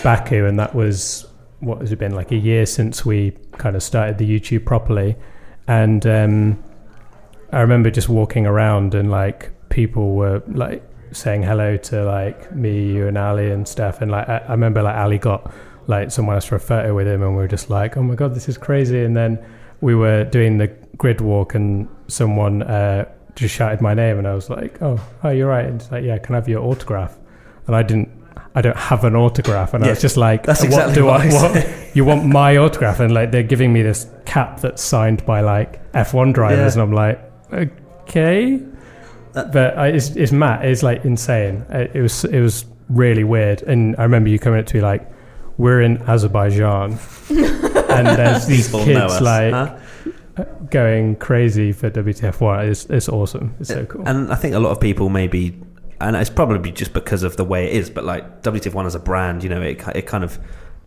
[0.03, 1.27] Baku, and that was
[1.59, 5.15] what has it been like a year since we kind of started the YouTube properly,
[5.67, 6.63] and um,
[7.51, 12.93] I remember just walking around and like people were like saying hello to like me,
[12.93, 15.53] you, and Ali and stuff, and like I, I remember like Ali got
[15.87, 18.15] like someone asked for a photo with him, and we were just like, oh my
[18.15, 19.43] god, this is crazy, and then
[19.81, 20.67] we were doing the
[20.97, 23.05] grid walk and someone uh,
[23.35, 25.65] just shouted my name and I was like, oh, hi, you're right.
[25.65, 27.17] And it's like, yeah, can I have your autograph?
[27.67, 28.09] And I didn't,
[28.55, 29.73] I don't have an autograph.
[29.73, 32.57] And I was just like, that's what exactly do what I, what, you want my
[32.57, 32.99] autograph?
[32.99, 36.75] And like, they're giving me this cap that's signed by like F1 drivers.
[36.75, 36.81] Yeah.
[36.83, 37.31] And I'm like,
[38.07, 38.61] okay.
[39.33, 40.65] That- but I, it's, it's mad.
[40.65, 41.65] It's like insane.
[41.69, 43.61] It, it was, it was really weird.
[43.63, 45.09] And I remember you coming up to me like,
[45.57, 46.97] we're in Azerbaijan.
[47.29, 49.77] and there's these People know kids us, like, huh?
[50.69, 52.69] Going crazy for WTF1.
[52.69, 53.55] It's, it's awesome.
[53.59, 54.07] It's so cool.
[54.07, 55.59] And I think a lot of people maybe,
[55.99, 58.99] and it's probably just because of the way it is, but like WTF1 as a
[58.99, 60.39] brand, you know, it, it kind of,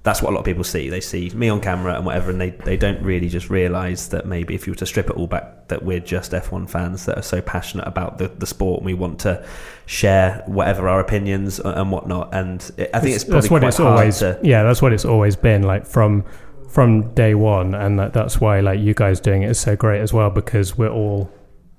[0.03, 0.91] that's what a lot of people see.
[0.91, 4.27] They see me on camera and whatever, and they, they don't really just realise that
[4.27, 7.17] maybe if you were to strip it all back, that we're just F1 fans that
[7.17, 9.47] are so passionate about the, the sport and we want to
[9.87, 12.35] share whatever our opinions and whatnot.
[12.35, 14.41] And it, I think it's probably that's what quite it's always to.
[14.43, 16.25] yeah that's what it's always been like from
[16.75, 20.01] from day one and that, that's why like you guys doing it is so great
[20.01, 21.31] as well because we're all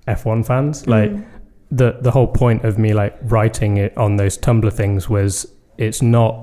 [0.07, 1.25] f1 fans like Mm.
[1.71, 5.33] the the whole point of me like writing it on those tumblr things was
[5.77, 6.33] it's not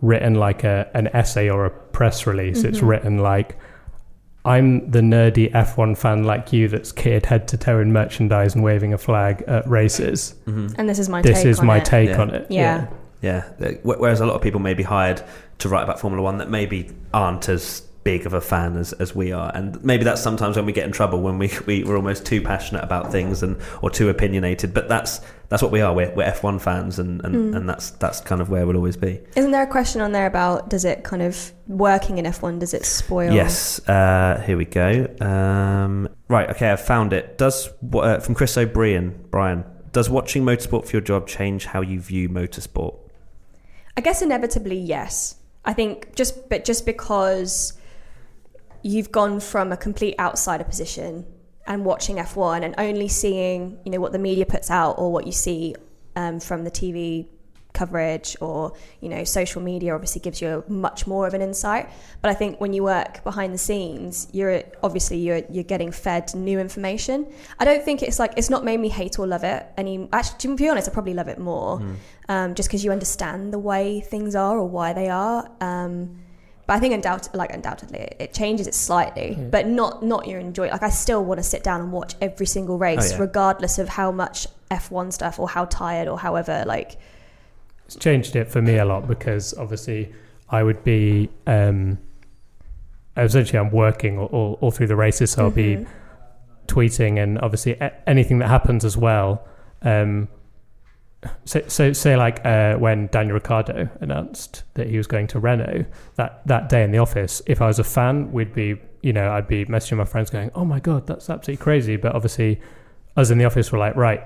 [0.00, 2.88] written like a an essay or a press release it's Mhm.
[2.88, 3.56] written like
[4.44, 8.64] I'm the nerdy F1 fan like you that's kitted head to toe in merchandise and
[8.64, 10.34] waving a flag at races.
[10.48, 10.74] Mhm.
[10.78, 11.84] And this is my this take is on my it.
[11.84, 12.20] take Yeah.
[12.20, 12.46] on it.
[12.50, 12.86] Yeah.
[13.20, 13.42] Yeah.
[13.84, 15.22] Wh- Whereas a lot of people may be hired
[15.58, 19.14] to write about Formula One that maybe aren't as big of a fan as, as
[19.14, 19.50] we are.
[19.54, 22.40] And maybe that's sometimes when we get in trouble when we, we, we're almost too
[22.42, 24.74] passionate about things and or too opinionated.
[24.74, 25.92] But that's that's what we are.
[25.94, 27.56] We're, we're F1 fans and, and, Mm.
[27.56, 29.20] and that's that's kind of where we'll always be.
[29.36, 32.74] Isn't there a question on there about does it kind of working in F1 does
[32.74, 33.32] it spoil?
[33.32, 33.78] Yes.
[33.88, 35.06] Uh, here we go.
[35.20, 36.48] Um, right.
[36.50, 36.70] Okay.
[36.70, 37.38] I've found it.
[37.38, 42.00] Does uh, from Chris O'Brien, Brian, does watching motorsport for your job change how you
[42.00, 42.96] view motorsport?
[43.96, 45.36] I guess inevitably yes.
[45.64, 47.74] I think just but just because
[48.82, 51.26] you've gone from a complete outsider position
[51.66, 55.26] and watching F1 and only seeing you know what the media puts out or what
[55.26, 55.74] you see
[56.16, 57.26] um, from the TV
[57.72, 61.88] coverage or you know social media obviously gives you a much more of an insight.
[62.20, 66.34] But i think when you work behind the scenes you're obviously you're you're getting fed
[66.34, 67.32] new information.
[67.58, 70.38] I don't think it's like it's not made me hate or love it any actually
[70.38, 71.80] to be honest i probably love it more
[72.28, 75.50] um, just because you understand the way things are or why they are.
[75.60, 76.21] Um,
[76.66, 79.44] but I think undoubt- like undoubtedly it- changes it slightly, Yeah.
[79.50, 80.68] but not not your enjoy.
[80.68, 83.18] Like I still want to sit down and watch every single race, yeah.
[83.18, 86.64] regardless of how much F1 stuff or how tired or however.
[86.66, 86.96] Like
[87.86, 90.12] It's changed it for me a lot because obviously
[90.48, 91.98] I would be um,
[93.16, 95.86] essentially I'm working all, all, all through the races, so I'll be mhm.
[96.68, 99.46] tweeting and obviously a- anything that happens as well.
[99.82, 100.28] Um,
[101.44, 105.86] so, so say like uh, when Daniel Ricciardo announced that he was going to Renault
[106.16, 107.42] that that day in the office.
[107.46, 110.50] If I was a fan, we'd be you know I'd be messaging my friends going,
[110.54, 112.60] "Oh my god, that's absolutely crazy!" But obviously,
[113.16, 114.22] us in the office were like, "Right,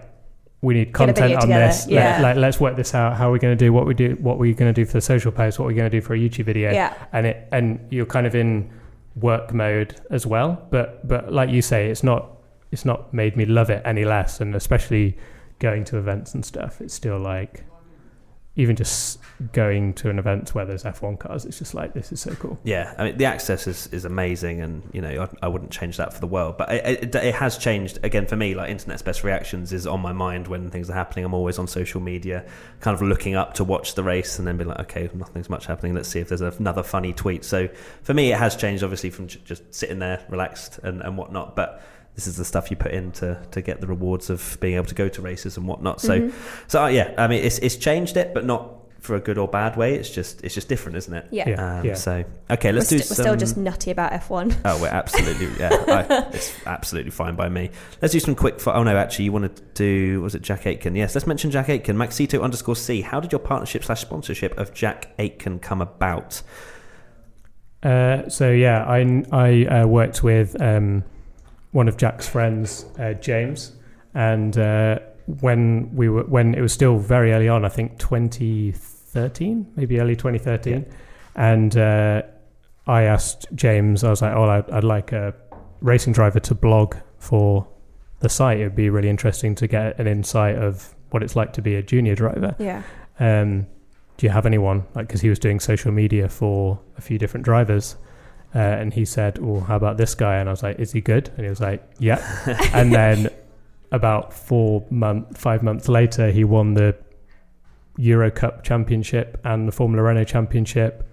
[0.63, 1.87] we need content on together, this.
[1.87, 2.21] yeah.
[2.21, 3.17] Let, like, let's work this out.
[3.17, 4.17] How are we going to do what we do?
[4.21, 5.59] What we're going to do for the social post?
[5.59, 6.73] What we're going to do for a YouTube video?
[6.73, 8.71] yeah, and it and you're kind of in
[9.17, 12.37] work mode as well but but like you say it's not
[12.71, 15.17] it's not made me love it any less and especially
[15.59, 17.65] going to events and stuff it's still like
[18.59, 19.19] even just
[19.53, 22.59] going to an event where there's F1 cars it's just like this is so cool
[22.65, 25.99] Yeah, I mean the access is, is amazing, and you know I, I wouldn't change
[25.99, 26.57] that for the world.
[26.57, 28.55] But it, it, it has changed again for me.
[28.55, 31.27] Like internet's best reactions is on my mind when things are happening.
[31.27, 32.47] I'm always on social media,
[32.81, 35.67] kind of looking up to watch the race, and then be like, okay, nothing's much
[35.67, 35.95] happening.
[35.95, 37.45] Let's see if there's another funny tweet.
[37.45, 37.69] So
[38.03, 41.57] for me, it has changed obviously from just sitting there relaxed and, and whatnot.
[41.57, 41.83] But
[42.17, 44.87] this is the stuff you put in to, to get the rewards of being able
[44.87, 46.01] to go to races and whatnot.
[46.01, 46.33] So Mhm.
[46.67, 49.47] so uh, yeah, I mean it's it's changed it, but not for a good or
[49.47, 49.95] bad way.
[49.95, 51.27] It's just it's just different, isn't it?
[51.31, 51.49] yeah.
[51.51, 51.81] Yeah.
[51.91, 54.57] Um, So okay, let's we're, do sti- we're still just nutty about F1.
[54.65, 55.69] Oh, we're absolutely yeah.
[55.89, 57.71] I, it's absolutely fine by me.
[58.03, 58.59] Let's do some quick.
[58.61, 60.97] Fi- oh no, actually, you wanted to do was it Jack Aitken?
[60.97, 61.97] Yes, let's mention Jack Aitken.
[61.97, 63.01] Maxito underscore C.
[63.03, 66.43] How did your partnership slash sponsorship of Jack Aitken come about?
[67.83, 71.05] uh, so yeah I, I uh, worked with um,
[71.73, 73.73] one of Jack's friends uh, James
[74.15, 74.99] and uh,
[75.41, 80.17] when we were when it was still very early on I think 2013 maybe early
[80.17, 80.87] 2013
[81.37, 82.23] and uh,
[82.87, 85.35] I asked James, I was like, oh, I'd, I'd like a
[85.81, 87.67] racing driver to blog for
[88.21, 88.61] the site.
[88.61, 91.75] It would be really interesting to get an insight of what it's like to be
[91.75, 92.55] a junior driver.
[92.59, 92.83] Yeah.
[93.19, 93.67] Um,
[94.17, 94.85] do you have anyone?
[94.95, 97.97] Like, because he was doing social media for a few different drivers.
[98.57, 101.03] Uh, and he said, "Well, how about this guy?" And I was like, "Is he
[101.03, 102.23] good?" And he was like, "Yeah."
[102.73, 103.29] and then
[103.93, 106.97] about four month, five months later, he won the
[107.99, 111.07] Euro Cup Championship and the Formula Renault Championship,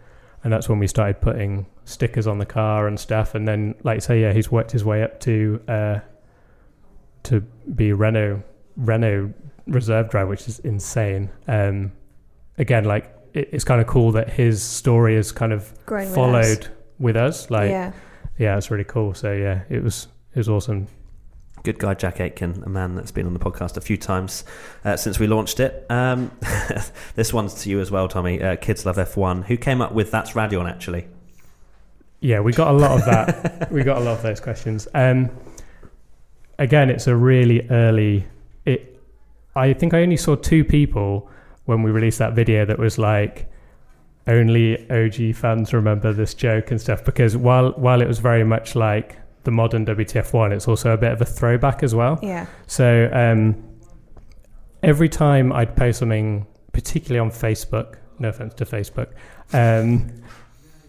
[0.46, 3.36] and that's when we started putting stickers on the car and stuff.
[3.36, 6.00] And then, like I say, yeah, he's worked his way up to uh,
[7.24, 7.42] to
[7.76, 8.42] be Renault
[8.78, 9.34] Renault
[9.68, 11.30] reserve driver, which is insane.
[11.50, 11.92] Um,
[12.58, 16.70] again, like it, it's kind of cool that his story is kind of Growing followed.
[17.04, 17.52] With us.
[17.52, 17.92] Like, yeah.
[18.38, 18.58] yeah.
[18.58, 19.14] it's really cool.
[19.14, 20.88] So yeah, it was it was awesome.
[21.64, 24.44] Good guy, Jack Aitken, a man that's been on the podcast a few times
[24.84, 25.86] uh, since we launched it.
[25.90, 26.32] Um,
[27.16, 28.42] this one's to you as well, Tommy.
[28.42, 29.46] Uh, Kids Love F1.
[29.46, 31.08] Who came up with That's Raidillon, actually?
[32.20, 33.72] Yeah, we got a lot of that.
[33.72, 34.88] we got a lot of those questions.
[34.94, 35.30] Um,
[36.58, 38.26] again, it's a really early.
[38.66, 39.02] It.
[39.56, 41.30] I think I only saw two people
[41.66, 43.52] when we released that video that was like,
[44.28, 47.04] only OG fans remember this joke and stuff.
[47.04, 50.98] Because while while it was very much like the modern WTF one, it's also a
[50.98, 52.20] bit of a throwback as well.
[52.22, 52.46] Yeah.
[52.68, 53.62] So um,
[54.82, 59.10] every time I'd post something, particularly on Facebook, no offense to Facebook,
[59.52, 60.10] um,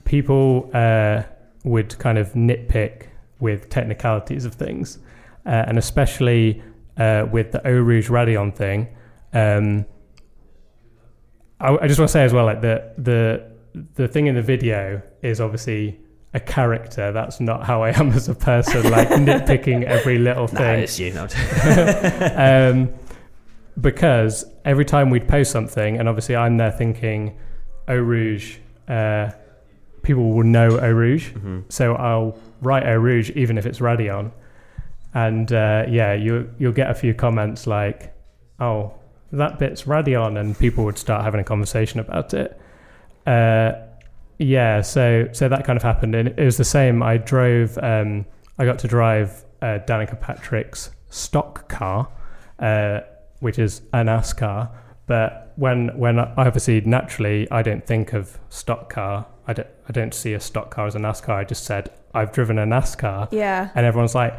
[0.04, 1.22] people uh,
[1.64, 3.08] would kind of nitpick
[3.40, 4.98] with technicalities of things,
[5.46, 6.62] uh, and especially
[6.96, 8.88] uh, with the Eau Rouge Raidillon thing.
[9.32, 9.86] Um,
[11.64, 13.50] I, I just want to say as well, like the the
[13.94, 15.98] the thing in the video is obviously
[16.32, 17.12] a character.
[17.12, 20.98] That's not how I am as a person, like nitpicking every little No, thing it's
[20.98, 21.12] you.
[21.12, 21.26] No.
[22.36, 22.88] um,
[23.80, 27.36] because every time we'd post something, and obviously I'm there thinking,
[27.88, 28.58] Eau Rouge,
[28.88, 29.30] uh,
[30.02, 31.30] people will know Eau Rouge.
[31.32, 31.64] Mhm.
[31.72, 34.30] So I'll write Eau Rouge even if it's Raidillon.
[35.14, 38.12] And uh, yeah, you, you'll get a few comments like,
[38.60, 38.92] oh,
[39.38, 42.58] that bit's Raidillon, and people would start having a conversation about it.
[43.26, 43.72] Uh,
[44.38, 47.02] yeah, so so that kind of happened, and it was the same.
[47.02, 48.26] I drove, um,
[48.58, 52.08] I got to drive uh, Danica Patrick's stock car,
[52.58, 53.00] uh,
[53.40, 54.70] which is a NASCAR.
[55.06, 59.26] But when when I, obviously naturally I don't think of stock car.
[59.46, 61.34] I don't I don't see a stock car as a NASCAR.
[61.34, 63.70] I just said I've driven a NASCAR, Yeah.
[63.74, 64.34] and everyone's like,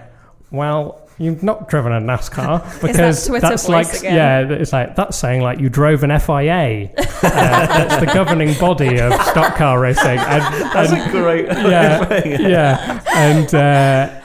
[0.56, 4.16] "Well, you've not driven a NASCAR because Twitter that's voice like again?
[4.50, 6.90] yeah, it's like that's saying like you drove an FIA.
[6.98, 10.20] uh, that's the governing body of stock car racing.
[10.20, 10.44] And,
[10.74, 11.62] That's and- a great yeah,
[12.00, 12.42] way of putting it.
[12.42, 14.22] yeah, and uh,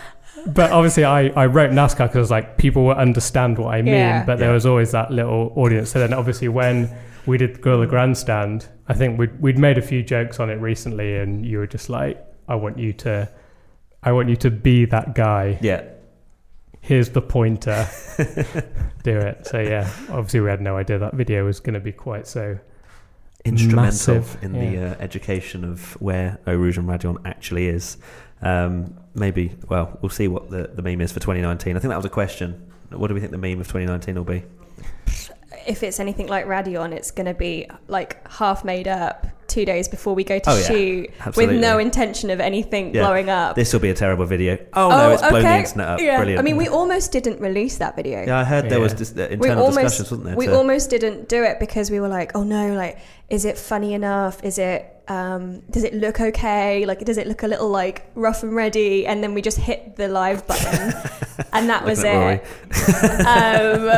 [0.46, 4.24] but obviously I, I wrote NASCAR because like people will understand what I mean, Yeah.
[4.24, 4.54] but there Yeah.
[4.54, 5.90] was always that little audience.
[5.90, 6.90] So then obviously when
[7.26, 10.54] we did Grill the Grandstand, I think we'd we'd made a few jokes on it
[10.56, 12.18] recently, and you were just like,
[12.48, 13.28] I want you to,
[14.02, 15.58] I want you to be that guy.
[15.60, 15.82] Yeah.
[16.80, 17.88] Here's the pointer.
[19.02, 19.46] Do it.
[19.46, 22.58] So yeah, obviously we had no idea that video was going to be quite so.
[23.44, 27.96] Instrumental Massive, in the uh, education of where Eau Rouge and Raidillon actually is.
[28.42, 31.74] Um, maybe, well, we'll see what the, the meme is for 2019.
[31.74, 32.70] I think that was a question.
[32.90, 34.44] What do we think the meme of 2019 will be?
[35.66, 39.88] If it's anything like Raidillon, it's going to be like half made up two days
[39.88, 40.62] before we go to Oh, yeah.
[40.68, 41.56] shoot Absolutely.
[41.56, 43.02] with no intention of anything Yeah.
[43.02, 43.56] blowing up.
[43.56, 44.56] This will be a terrible video.
[44.74, 46.00] Oh, no, oh, it's blown the internet up.
[46.00, 46.16] Yeah.
[46.18, 46.38] Brilliant.
[46.38, 48.24] I mean, we almost didn't release that video.
[48.24, 48.98] yeah, I heard there was Yeah.
[48.98, 50.36] dis- we internal almost discussions, wasn't there?
[50.36, 52.98] we to- almost didn't do it because we were like, oh no, like,
[53.28, 54.42] is it funny enough?
[54.44, 56.86] Is it um, does it look okay?
[56.86, 59.06] Like, does it look a little like rough and ready?
[59.08, 60.92] And then we just hit the live button,
[61.52, 62.40] and that was it.
[63.26, 63.88] um,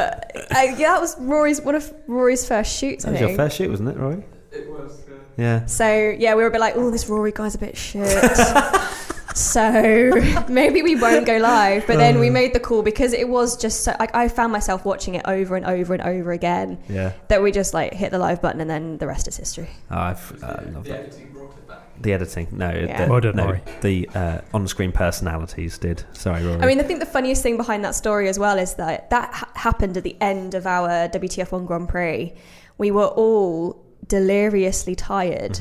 [0.51, 3.05] I, yeah, that was Rory's one of Rory's first shoots.
[3.05, 4.25] that I was your first shoot, wasn't it, Rory?
[4.53, 5.01] It was.
[5.01, 5.67] Uh, Yeah.
[5.67, 5.87] So
[6.19, 8.03] yeah, we were a bit like, oh, this Rory guy's a bit shit.
[9.35, 11.87] so maybe we won't go live.
[11.87, 14.85] But then we made the call because it was just so like I found myself
[14.85, 16.79] watching it over and over and over again.
[16.89, 17.13] Yeah.
[17.29, 19.69] That we just like hit the live button and then the rest is history.
[19.91, 20.99] Oh, I've, uh, love the that.
[21.01, 21.79] editing brought it back.
[22.01, 22.49] The editing.
[22.53, 23.05] No, Yeah.
[23.05, 23.61] the, Well done, no, Rory.
[23.81, 26.05] the uh, on-screen personalities did.
[26.13, 26.61] Sorry, Rory.
[26.61, 29.33] I mean, I think the funniest thing behind that story as well is that that
[29.33, 32.33] ha- happened at the end of our WTF1 Grand Prix.
[32.79, 35.59] We were all deliriously tired.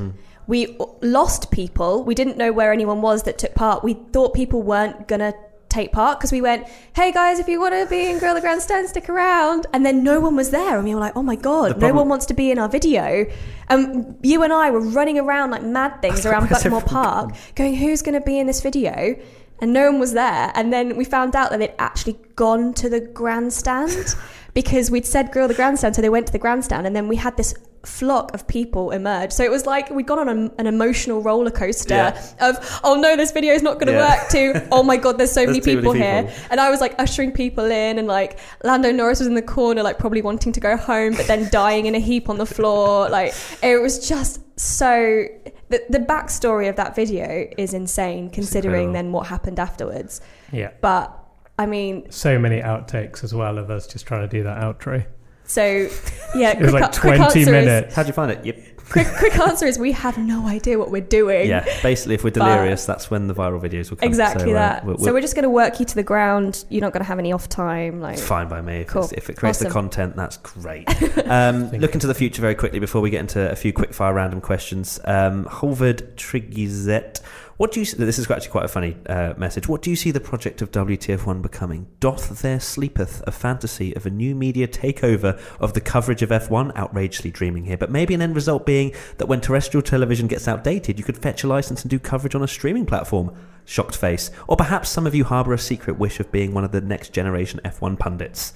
[0.51, 2.03] We lost people.
[2.03, 3.85] We didn't know where anyone was that took part.
[3.85, 5.33] We thought people weren't gonna
[5.69, 8.41] take part because we went, "Hey guys, if you want to be in Grill the
[8.41, 11.37] Grandstand, stick around." And then no one was there, and we were like, "Oh my
[11.37, 13.25] god, The no one wants to be in our video."
[13.69, 18.01] And you and I were running around like mad things around Buckmore Park, going, "Who's
[18.01, 19.15] going to be in this video?"
[19.61, 20.51] And no one was there.
[20.53, 24.15] And then we found out that they'd actually gone to the grandstand
[24.53, 26.85] because we'd said grill the grandstand, so they went to the grandstand.
[26.85, 27.53] And then we had this
[27.83, 29.31] flock of people emerge.
[29.31, 32.23] So it was like we'd gone on a, an emotional roller coaster Yeah.
[32.39, 34.19] of, oh no, this video is not going to Yeah.
[34.19, 36.31] work, to, oh my God, there's so There's many too many people here.
[36.51, 39.81] And I was like ushering people in, and like Lando Norris was in the corner,
[39.83, 43.09] like probably wanting to go home, but then dying in a heap on the floor.
[43.09, 45.25] Like it was just so.
[45.69, 50.19] The, the backstory of that video is insane, considering then what happened afterwards.
[50.51, 50.71] Yeah.
[50.81, 51.17] But
[51.57, 55.05] I mean, So many outtakes as well of us just trying to do that outro.
[55.51, 55.89] So
[56.35, 57.95] yeah, It was quick, like quick 20 answer is- minutes.
[57.95, 58.45] How'd you find it?
[58.45, 58.57] Yep.
[58.91, 61.47] quick, quick answer is we have no idea what we're doing.
[61.47, 61.63] Yeah.
[61.81, 64.07] Basically, if we're But- delirious, that's when the viral videos will come.
[64.09, 64.85] Exactly So, uh, that.
[64.85, 66.65] we'll- so we'll- we're just going to work you to the ground.
[66.69, 68.01] You're not going to have any off time.
[68.01, 68.81] Like fine by me.
[68.81, 69.03] If, Cool.
[69.03, 70.87] it's, if it creates the content, that's great.
[71.31, 73.93] Um, Thank look into the future very quickly before we get into a few quick
[73.93, 74.99] fire random questions.
[75.05, 77.21] Um, Holvard Trigizet,
[77.61, 77.85] what do you?
[77.85, 79.67] This is actually quite a funny uh, message.
[79.67, 81.85] What do you see the project of WTF1 becoming?
[81.99, 86.75] Doth there sleepeth a fantasy of a new media takeover of the coverage of F1?
[86.75, 90.97] Outrageously dreaming here, but maybe an end result being that when terrestrial television gets outdated,
[90.97, 93.31] you could fetch a license and do coverage on a streaming platform.
[93.65, 94.31] Shocked face.
[94.47, 97.13] Or perhaps some of you harbour a secret wish of being one of the next
[97.13, 98.53] generation F1 pundits.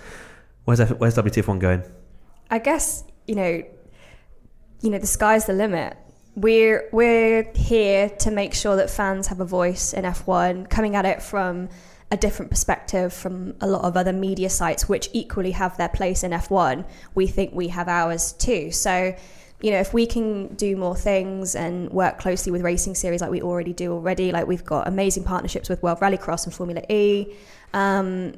[0.64, 1.84] Where's F- where's WTF1 going?
[2.49, 3.64] I guess you know,
[4.82, 5.95] you know, the sky's the limit.
[6.36, 11.05] We're we're here to make sure that fans have a voice in F1, coming at
[11.05, 11.69] it from
[12.11, 16.23] a different perspective from a lot of other media sites, which equally have their place
[16.23, 16.86] in F1.
[17.15, 18.71] We think we have ours too.
[18.71, 19.15] So,
[19.61, 23.31] you know, if we can do more things and work closely with racing series like
[23.31, 27.33] we already do already, like we've got amazing partnerships with World Rallycross and Formula E.
[27.73, 28.33] Um,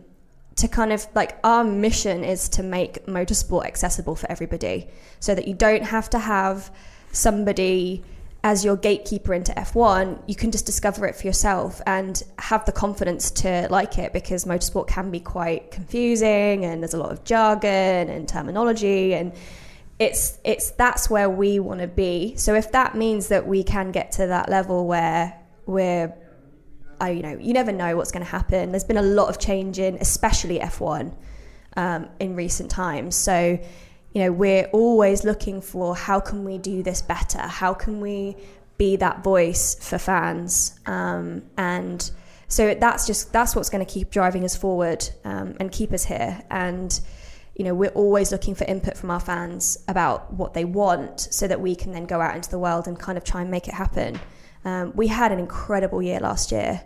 [0.55, 4.87] to kind of like our mission is to make motorsport accessible for everybody
[5.19, 6.71] so that you don't have to have
[7.17, 8.03] somebody
[8.43, 12.71] as your gatekeeper into F1 you can just discover it for yourself and have the
[12.71, 17.23] confidence to like it because motorsport can be quite confusing and there's a lot of
[17.23, 19.33] jargon and terminology and
[19.99, 23.91] it's it's that's where we want to be so if that means that we can
[23.91, 25.33] get to that level where
[25.65, 26.13] we're
[26.99, 28.71] I, you know, you never know what's going to happen.
[28.71, 31.13] There's been a lot of change in, especially F1,
[31.75, 33.15] um, in recent times.
[33.15, 33.59] So,
[34.17, 37.37] you know, we're always looking for how can we do this better?
[37.37, 38.35] How can we
[38.79, 40.79] be that voice for fans?
[40.87, 42.09] Um, and
[42.47, 46.03] so that's just that's what's going to keep driving us forward um, and keep us
[46.03, 46.41] here.
[46.49, 46.99] And
[47.53, 51.47] you know, we're always looking for input from our fans about what they want, so
[51.47, 53.67] that we can then go out into the world and kind of try and make
[53.67, 54.19] it happen.
[54.65, 56.81] Um, we had an incredible year last year.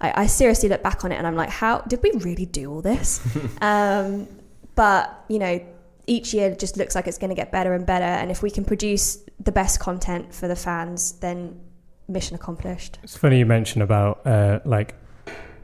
[0.00, 2.72] I, I seriously look back on it and I'm like, how did we really do
[2.72, 3.20] all this?
[3.60, 4.26] um,
[4.74, 5.60] but you know,
[6.06, 8.04] each year just looks like it's going to get better and better.
[8.04, 11.60] And if we can produce the best content for the fans, then
[12.08, 12.98] mission accomplished.
[13.02, 14.94] It's funny you mention about uh, like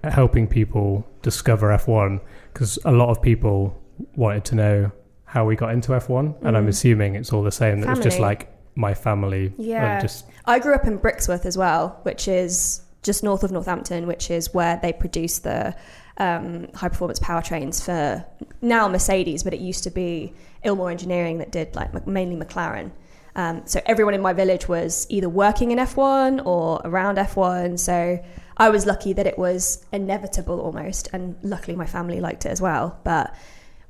[0.05, 2.21] helping people discover F1
[2.53, 3.77] because a lot of people
[4.15, 4.93] wanted to know
[5.25, 6.69] how we got into F1, and I'm Mm.
[6.69, 7.81] assuming it's all the same.
[7.81, 9.53] That it's just like my family.
[9.59, 10.01] Yeah.
[10.01, 14.31] Just I grew up in Brixworth as well, which is just north of Northampton, which
[14.31, 15.75] is where they produce the
[16.19, 18.25] um, high performance powertrains for
[18.61, 20.33] now Mercedes, but it used to be
[20.65, 22.91] Ilmore Engineering that did like mainly McLaren.
[23.37, 27.79] Um, so everyone in my village was either working in F1 or around F1.
[27.79, 28.19] So
[28.57, 32.61] I was lucky that it was inevitable almost, and luckily my family liked it as
[32.61, 32.99] well.
[33.05, 33.33] But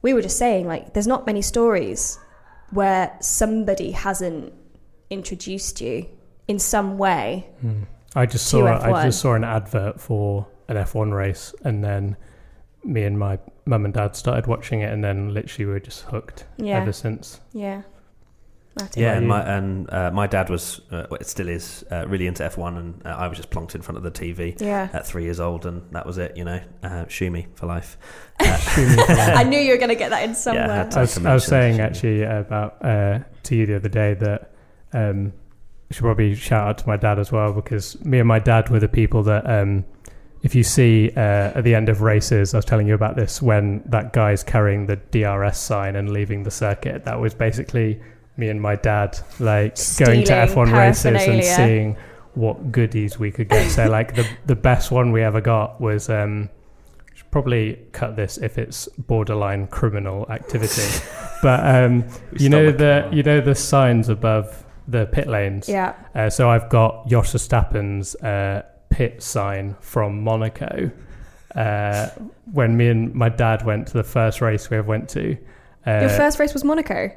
[0.03, 2.19] we were just saying like, there's not many stories
[2.71, 4.53] where somebody hasn't
[5.09, 6.07] introduced you
[6.47, 7.49] in some way.
[7.63, 7.85] Hmm.
[8.15, 9.05] I just saw I F1.
[9.05, 12.17] just saw an advert for an F1 race, and then
[12.85, 16.03] me and my mum and dad started watching it, and then literally we were just
[16.05, 17.41] hooked Yeah, ever since.
[17.53, 17.83] yeah.
[18.77, 22.07] That's Yeah, and my and uh, my dad was, uh, well, it still is, uh,
[22.07, 24.89] really into F1, and uh, I was just plonked in front of the TV Yeah.
[24.93, 26.37] at three years old, and that was it.
[26.37, 27.99] You know, uh, shoot me for life.
[28.39, 30.69] I knew you were going to get that in I somewhere.
[30.85, 34.53] had I was, I was saying actually about uh, to you the other day that
[34.93, 35.33] um,
[35.91, 38.69] I should probably shout out to my dad as well because me and my dad
[38.69, 39.85] were the people that um,
[40.43, 43.43] if you see uh, at the end of races, I was telling you about this
[43.43, 47.05] when that guy's carrying the DRS sign and leaving the circuit.
[47.05, 48.01] That was basically
[48.37, 51.97] me and my dad like going to F1 races and seeing
[52.35, 53.69] what goodies we could get.
[53.71, 56.09] so like the the best one we ever got was.
[56.09, 56.51] Um,
[57.15, 61.05] should probably cut this if it's borderline criminal activity.
[61.43, 63.15] but um, We you know the the car.
[63.15, 65.69] you know the signs above the pit lanes.
[65.69, 65.95] Yeah.
[66.15, 70.91] Uh, so I've got Jos Verstappen's uh, pit sign from Monaco.
[71.55, 72.09] Uh,
[72.53, 75.37] when me and my dad went to the first race we ever went to.
[75.87, 77.11] Uh, Your first race was Monaco.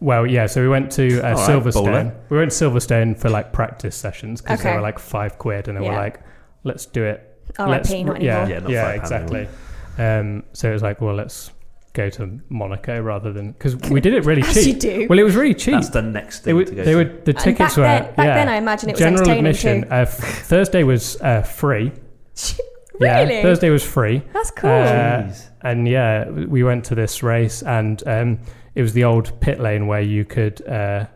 [0.00, 0.46] well, yeah.
[0.46, 1.84] So we went to uh, All right, Silverstone.
[1.86, 2.14] baller.
[2.28, 5.78] We went to Silverstone for like practice sessions because they were like five quid, and
[5.78, 5.90] they Yeah.
[5.90, 6.20] were like,
[6.64, 7.24] "Let's do it
[7.58, 8.18] RIP, not yeah, anymore.
[8.20, 9.48] Yeah, not yeah, exactly.
[9.96, 11.50] Um, so it was like, well, let's
[11.98, 14.80] go to Monaco rather than because we did it really As you cheap.
[14.80, 15.06] do.
[15.10, 15.74] Well, it was really cheap.
[15.74, 16.96] That's the next They thing were, to go they to.
[16.96, 19.20] were the And tickets back were then, back yeah, then I imagine it was general
[19.22, 19.82] entertaining admission.
[19.82, 19.88] too.
[19.90, 21.92] Uh, f- Thursday was uh, free.
[23.00, 23.34] really?
[23.34, 24.22] Yeah, Thursday was free.
[24.32, 24.70] That's cool.
[24.70, 25.46] Uh, Jeez.
[25.62, 28.38] and yeah, we went to this race, and um,
[28.74, 31.06] it was the old pit lane where you could uh,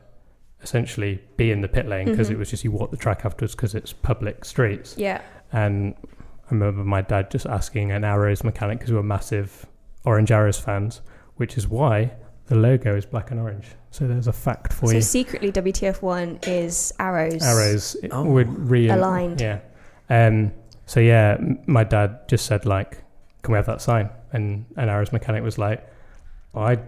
[0.63, 2.33] essentially be in the pit lane because Mhm.
[2.35, 4.95] it was just you walk the track afterwards because it's public streets.
[4.99, 5.21] yeah.
[5.53, 5.95] And
[6.51, 9.67] I remember my dad just asking an Arrows mechanic because we were massive
[10.05, 11.01] Orange Arrows fans,
[11.37, 12.13] which is why
[12.47, 13.67] the logo is black and orange.
[13.91, 15.01] So there's a fact for So you.
[15.03, 17.43] So secretly, WTF1 is arrows.
[17.43, 18.25] Arrows Oh.
[18.25, 19.41] would re Aligned.
[19.41, 19.61] Yeah.
[20.11, 20.53] Um.
[20.87, 22.99] So yeah, my dad just said like,
[23.43, 25.87] "Can we have that sign?" And an Arrows mechanic was like,
[26.55, 26.79] "I,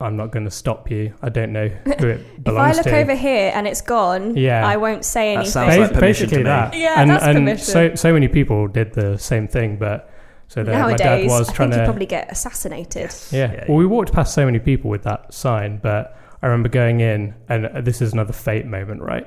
[0.00, 1.14] I'm not going to stop you.
[1.22, 1.68] I don't know
[1.98, 4.66] who it belongs to." If I look to." over here and it's gone, Yeah.
[4.66, 5.52] I won't say anything.
[5.52, 5.74] That anything.
[5.76, 6.42] sounds like Ba- permission to me.
[6.44, 6.74] that.
[6.74, 7.64] Yeah, and, that's and permission.
[7.64, 10.10] so so many people did the same thing, but
[10.52, 13.14] so that my dad Nowadays, was I trying think you to probably get assassinated.
[13.30, 13.52] Yeah.
[13.52, 17.00] Yeah, well, we walked past so many people with that sign, but I remember going
[17.00, 19.26] in, and uh, this is another fate moment, right?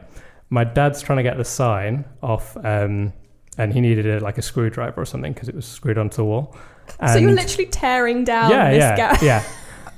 [0.51, 3.11] My dad's trying to get the sign off, um,
[3.57, 6.25] and he needed a, like a screwdriver or something because it was screwed onto the
[6.25, 6.55] wall.
[7.07, 9.25] so you're literally tearing down yeah, this yeah, guy.
[9.25, 9.43] yeah.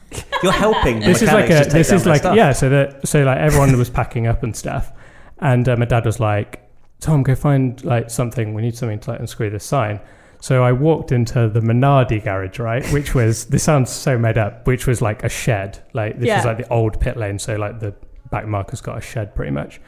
[0.41, 1.01] You're helping.
[1.01, 2.37] this is like a this is like stuff.
[2.37, 2.53] yeah.
[2.53, 4.93] So that so like everyone was packing up and stuff,
[5.39, 6.65] and uh, my dad was like,
[7.01, 8.53] "Tom, go find like something.
[8.53, 9.99] We need something to like unscrew this sign."
[10.39, 14.67] So I walked into the Minardi garage, right, which was this sounds so made up,
[14.67, 15.79] which was like a shed.
[15.93, 16.39] Like this Yeah.
[16.39, 17.93] is like the old pit lane, so like the
[18.29, 19.81] back marker's got a shed pretty much.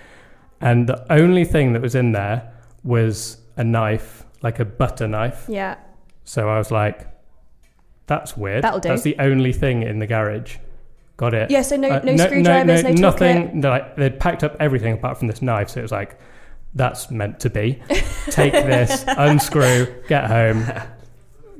[0.62, 2.52] And the only thing that was in there
[2.84, 5.46] was a knife, like a butter knife.
[5.48, 5.76] Yeah.
[6.24, 7.08] So I was like,
[8.08, 8.64] "That's weird.
[8.64, 8.90] That'll do.
[8.90, 10.58] That's the only thing in the garage."
[11.18, 11.52] Got it.
[11.52, 13.00] Yeah, so no, Uh, no, screwdrivers, no, toolkit.
[13.00, 13.62] nothing.
[13.62, 16.18] Like they'd packed up everything apart from this knife, so it was like,
[16.74, 17.82] that's meant to be.
[18.30, 20.64] Take this, unscrew, get home.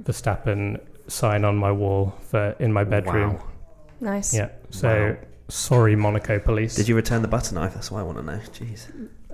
[0.04, 3.34] Verstappen sign on my wall for in my bedroom.
[3.36, 3.44] Wow.
[4.02, 4.34] Nice.
[4.34, 4.50] Yeah.
[4.70, 4.88] So
[5.20, 5.28] Wow.
[5.50, 6.76] sorry, Monaco police.
[6.76, 7.74] Did you return the butter knife?
[7.74, 8.40] That's what I want to know.
[8.54, 8.88] Jeez.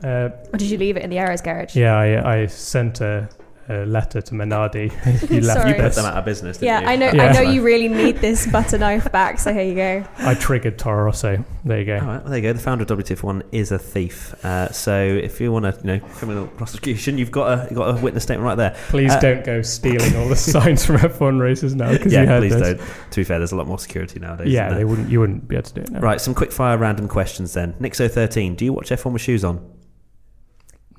[0.04, 1.76] Uh, Or did you leave it in the arrows garage?
[1.76, 3.30] yeah, I, I sent a,
[3.68, 4.92] a letter to Minardi.
[5.30, 6.58] he left You put them out of business.
[6.58, 6.88] Didn't Yeah, you?
[6.88, 7.12] I know.
[7.12, 7.24] Yeah.
[7.24, 9.40] I know you really need this butter knife back.
[9.40, 10.04] So here you go.
[10.20, 11.44] I triggered Toro Rosso.
[11.64, 11.96] There you go.
[11.98, 12.54] All right, well, there you go.
[12.54, 14.36] The founder of WTF1 is a thief.
[14.46, 17.98] Uh, so if you want to, you know, criminal prosecution, you've got a you've got
[17.98, 18.76] a witness statement right there.
[18.90, 22.26] Please Uh, don't go stealing all the signs from F1 races now because you Yeah,
[22.26, 22.78] heard please this.
[22.78, 23.12] don't.
[23.12, 24.50] To be fair, there's a lot more security nowadays.
[24.54, 25.10] Yeah, they wouldn't.
[25.10, 26.00] You wouldn't be able to do it now.
[26.02, 27.74] Right, some quick fire random questions then.
[27.82, 29.68] Nixo13, do you watch F1 with shoes on?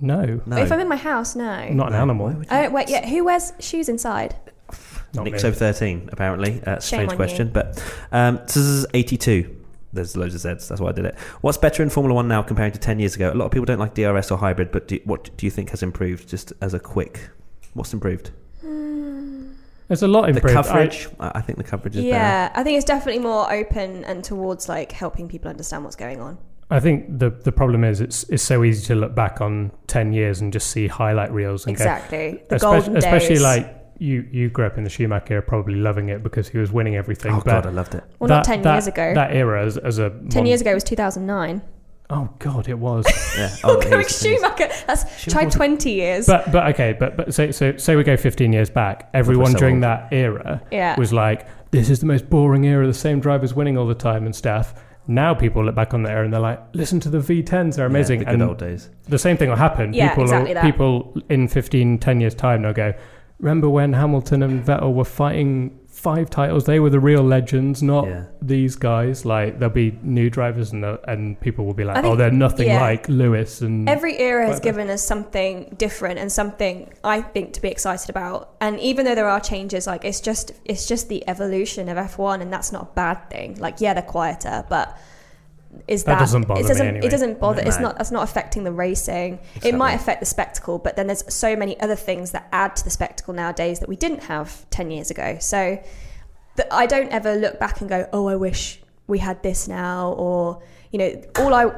[0.01, 0.57] No, No.
[0.59, 1.69] If I'm in my house, no.
[1.71, 2.03] not an No.
[2.03, 2.27] animal.
[2.27, 2.47] Why would?
[2.51, 3.07] Oh wait, yeah.
[3.09, 4.35] Who wears shoes inside?
[5.15, 5.31] Not me.
[5.31, 6.63] Nixo13, apparently.
[6.67, 7.49] Uh, strange on question.
[7.53, 7.83] But
[8.13, 9.55] um, this is 82.
[9.93, 10.69] There's loads of Zs.
[10.69, 11.15] That's why I did it.
[11.41, 13.33] What's better in Formula One now comparing to 10 years ago?
[13.33, 15.71] A lot of people don't like DRS or hybrid, but do, what do you think
[15.71, 17.31] has improved just as a quick?
[17.73, 18.31] What's improved?
[19.89, 20.57] There's a lot The improved.
[20.57, 21.09] I- coverage?
[21.21, 22.09] I, I think the coverage is better.
[22.09, 26.21] Yeah, I think it's definitely more open and towards like helping people understand what's going
[26.21, 26.37] on.
[26.71, 30.13] I, think the the problem is it's it's so easy to look back on ten
[30.13, 32.33] years and just see highlight reels and Exactly.
[32.33, 33.43] go, The Espe- golden especially days.
[33.43, 36.71] like you you grew up in the Schumacher era, probably loving it because he was
[36.73, 37.33] winning everything.
[37.33, 38.05] Oh, but God, I loved it.
[38.19, 39.15] well, not ten that- years ago.
[39.15, 41.63] That era as, as a ten mon- years ago was 2009.
[42.09, 43.05] Oh God, it was.
[43.37, 43.55] Yeah.
[43.65, 44.69] Oh, going was- Schumacher.
[44.87, 46.27] That's Schumacher try 20 years.
[46.27, 49.09] but but okay, but but say so say we go fifteen years back.
[49.15, 49.83] Everyone so during old.
[49.85, 50.99] that era yeah.
[50.99, 52.87] was like, this is the most boring era.
[52.87, 54.75] The same drivers winning all the time and stuff.
[55.09, 57.87] Now people look back on the era and they're like, listen to the V10s, they're
[57.87, 58.21] amazing.
[58.21, 58.91] Yeah, the good and old days.
[59.09, 59.93] the same thing will happen.
[59.93, 60.65] Yeah, people exactly will, that.
[60.65, 62.93] people in 15, 10 years' time, they'll go,
[63.39, 66.65] remember when Hamilton and Vettel were fighting five titles?
[66.67, 68.25] They were the real legends, not Yeah.
[68.41, 69.25] these guys.
[69.25, 72.13] Like, there'll be new drivers and, they'll- and people will be like, I oh, think-
[72.15, 72.81] oh, they're nothing yeah.
[72.81, 73.61] like Lewis.
[73.61, 74.65] And Every era has Whatever.
[74.79, 78.51] given us something different and something I think to be excited about.
[78.61, 82.41] And even though there are changes, like it's just it's just the evolution of F1,
[82.43, 83.57] and that's not a bad thing.
[83.59, 84.97] Like yeah, they're quieter, but
[85.89, 87.07] is That that, doesn't bother it me doesn't anyway.
[87.07, 87.63] It doesn't bother.
[87.65, 87.83] It's No.
[87.85, 87.99] not.
[87.99, 89.39] That's not affecting the racing.
[89.63, 92.85] It might affect the spectacle, but then there's so many other things that add to
[92.85, 95.37] the spectacle nowadays that we didn't have ten years ago.
[95.41, 95.79] So
[96.57, 100.13] that I don't ever look back and go, oh, I wish we had this now,
[100.13, 101.71] or you know, all I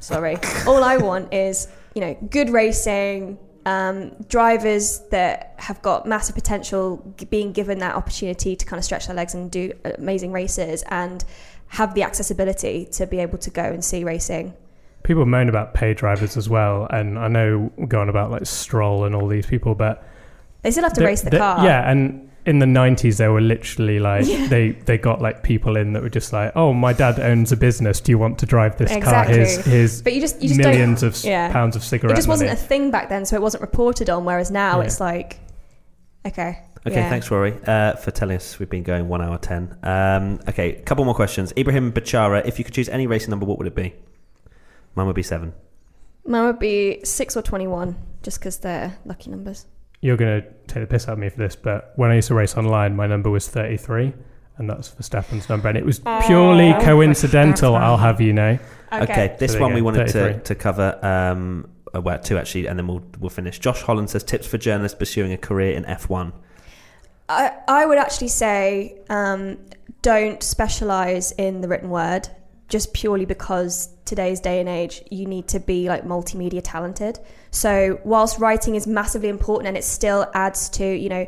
[0.00, 0.36] sorry,
[0.66, 3.38] all I want is you know good racing.
[3.66, 8.84] Um, drivers that have got massive potential g- being given that opportunity to kind of
[8.84, 11.24] stretch their legs and do amazing races and
[11.74, 14.54] have the accessibility to be able to go and see racing.
[15.02, 16.86] people moan about pay drivers as well.
[16.90, 20.02] And I know we're going about like Stroll and all these people, but
[20.62, 21.62] They still have to race the, car.
[21.64, 24.46] Yeah, and in the nineties, they were literally like Yeah.
[24.48, 27.56] they they got like people in that were just like, "Oh, my dad owns a
[27.56, 28.00] business.
[28.00, 29.34] Do you want to drive this Exactly.
[29.36, 29.44] car?
[29.46, 31.50] Here's, here's But you just you just millions of yeah.
[31.52, 34.08] pounds of cigarette It just wasn't money." a thing back then, so it wasn't reported
[34.10, 34.24] on.
[34.24, 34.86] Whereas now Yeah.
[34.86, 35.38] it's like,
[36.26, 37.08] okay, Okay, Yeah.
[37.08, 39.76] thanks, Rory, uh, for telling us we've been going one hour ten.
[39.82, 41.52] Um, okay, a couple more questions.
[41.56, 43.94] Ibrahim Bachara, if you could choose any racing number, what would it be?
[44.94, 45.54] Mine would be seven.
[46.26, 49.66] Mine would be six or twenty-one, just because they're lucky numbers.
[50.02, 52.28] You're going to take the piss out of me for this, but when I used
[52.28, 54.12] to race online, my number was 33,
[54.58, 55.68] and that's Verstappen's number.
[55.70, 58.58] And it was purely Oh, coincidental, I'll have you know.
[58.92, 60.98] Okay, this So one you we wanted to, to cover.
[61.02, 63.58] Um, uh, well, two actually, and then we'll we'll finish.
[63.58, 66.34] Josh Holland says tips for journalists pursuing a career in F one.
[67.28, 69.58] I, I would actually say um,
[70.02, 72.28] don't specialize in the written word
[72.68, 77.18] just purely because today's day and age you need to be like multimedia talented.
[77.50, 81.26] So whilst writing is massively important and it still adds to you know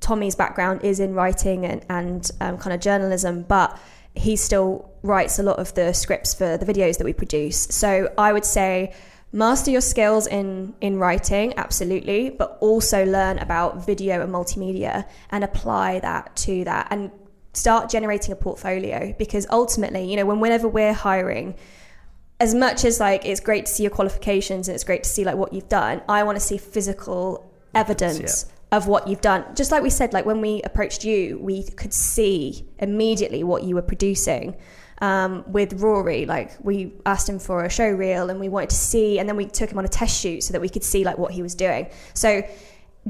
[0.00, 3.78] tommy's background is in writing and, and um, kind of journalism but
[4.14, 7.56] he still writes a lot of the scripts for the videos that we produce.
[7.56, 8.94] So i would say
[9.32, 15.44] master your skills in in writing absolutely but also learn about video and multimedia and
[15.44, 17.10] apply that to that and
[17.52, 21.54] start generating a portfolio because ultimately you know when whenever we're hiring
[22.40, 25.24] as much as like it's great to see your qualifications and it's great to see
[25.24, 29.44] like what you've done i want to see physical evidence of what you've done.
[29.54, 33.74] Just like we said like when we approached you we could see immediately what you
[33.74, 34.56] were producing
[35.00, 38.76] um, with Rory, like we asked him for a show reel and we wanted to
[38.76, 41.04] see, and then we took him on a test shoot so that we could see
[41.04, 41.88] like what he was doing.
[42.14, 42.42] So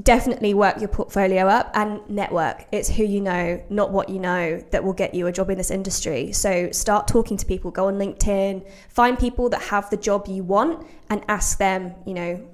[0.00, 2.64] definitely work your portfolio up and network.
[2.70, 5.58] It's who you know, not what you know, that will get you a job in
[5.58, 6.32] this industry.
[6.32, 10.44] So start talking to people, go on LinkedIn, find people that have the job you
[10.44, 12.48] want and ask them, you know,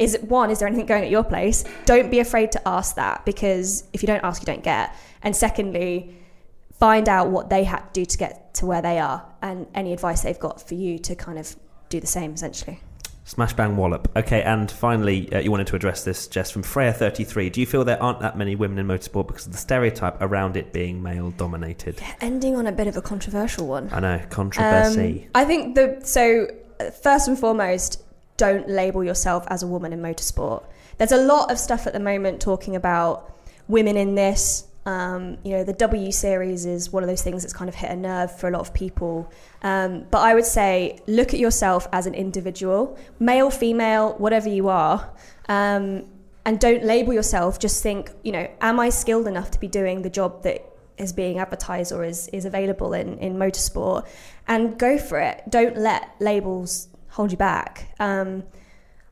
[0.00, 1.64] is it one, is there anything going at your place?
[1.84, 4.92] Don't be afraid to ask that because if you don't ask, you don't get.
[5.22, 6.16] And secondly,
[6.84, 9.90] find out what they had to do to get to where they are and any
[9.94, 11.56] advice they've got for you to kind of
[11.88, 12.78] do the same essentially.
[13.24, 14.14] Smash bang wallop.
[14.14, 17.50] Okay, and finally, uh, you wanted to address this, Jess, from Freya33.
[17.50, 20.58] Do you feel there aren't that many women in motorsport because of the stereotype around
[20.58, 22.02] it being male dominated?
[22.20, 23.88] Ending on a bit of a controversial one.
[23.90, 25.22] I know, controversy.
[25.24, 28.02] Um, I think the so uh, first and foremost,
[28.36, 30.64] don't label yourself as a woman in motorsport.
[30.98, 33.34] There's a lot of stuff at the moment talking about
[33.68, 34.66] women in this.
[34.86, 37.90] Um, you know, the W series is one of those things that's kind of hit
[37.90, 39.32] a nerve for a lot of people.
[39.62, 44.68] Um, but I would say look at yourself as an individual, male, female, whatever you
[44.68, 45.10] are.
[45.48, 46.04] Um,
[46.44, 47.58] and don't label yourself.
[47.58, 50.62] Just think, you know, am I skilled enough to be doing the job that
[50.98, 54.06] is being advertised or is, is available in, in motorsport?
[54.46, 55.42] And go for it.
[55.48, 57.94] Don't let labels hold you back.
[57.98, 58.44] Um,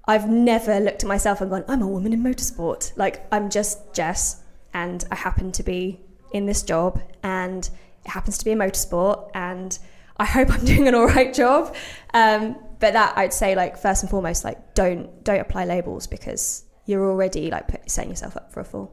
[0.06, 2.96] I've never looked at myself and gone, I'm a woman in motorsport.
[2.96, 4.41] Like, I'm just Jess,
[4.74, 6.00] and I happen to be
[6.32, 7.68] in this job, and
[8.04, 9.78] it happens to be a motorsport, and
[10.16, 11.74] I hope I'm doing an all right job.
[12.14, 16.64] Um, but that I'd say, like, first and foremost, like, don't don't apply labels because
[16.86, 18.92] you're already like put, setting yourself up for a fall.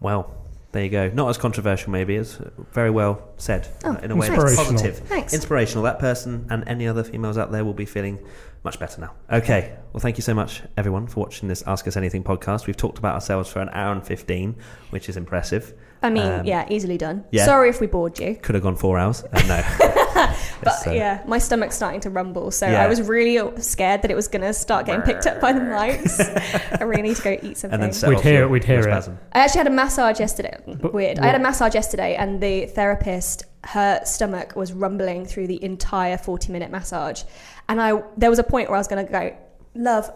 [0.00, 0.34] Well,
[0.72, 1.08] there you go.
[1.10, 2.16] Not as controversial, maybe.
[2.16, 2.38] It's
[2.72, 4.72] very well said Oh, uh, in a way that's Inspirational.
[4.72, 4.98] positive.
[5.08, 5.34] Thanks.
[5.34, 5.84] Inspirational.
[5.84, 8.18] That person and any other females out there will be feeling
[8.62, 9.14] much better now.
[9.32, 9.76] Okay.
[9.92, 12.66] Well, thank you so much, everyone, for watching this Ask Us Anything podcast.
[12.66, 14.56] We've talked about ourselves for an hour and 15,
[14.90, 15.74] which is impressive.
[16.02, 17.24] I mean, Um, yeah, easily done.
[17.30, 17.44] yeah.
[17.44, 18.34] Sorry if we bored you.
[18.36, 19.22] Could have gone four hours.
[19.32, 19.62] Uh, no.
[20.62, 22.82] But It's, uh, yeah, my stomach's starting to rumble, so Yeah.
[22.82, 25.60] I was really scared that it was going to start getting picked up by the
[25.60, 26.20] mics.
[26.80, 27.80] I really need to go eat something.
[27.80, 28.92] And then We'd hear your- it, we'd hear your it.
[28.92, 29.18] spasm.
[29.32, 30.58] I actually had a massage yesterday.
[30.66, 31.18] But Weird.
[31.20, 36.18] I had a massage yesterday, and the therapist, her stomach was rumbling through the entire
[36.18, 37.22] forty-minute massage,
[37.68, 39.34] and I there was a point where I was going to go,
[39.74, 40.10] love.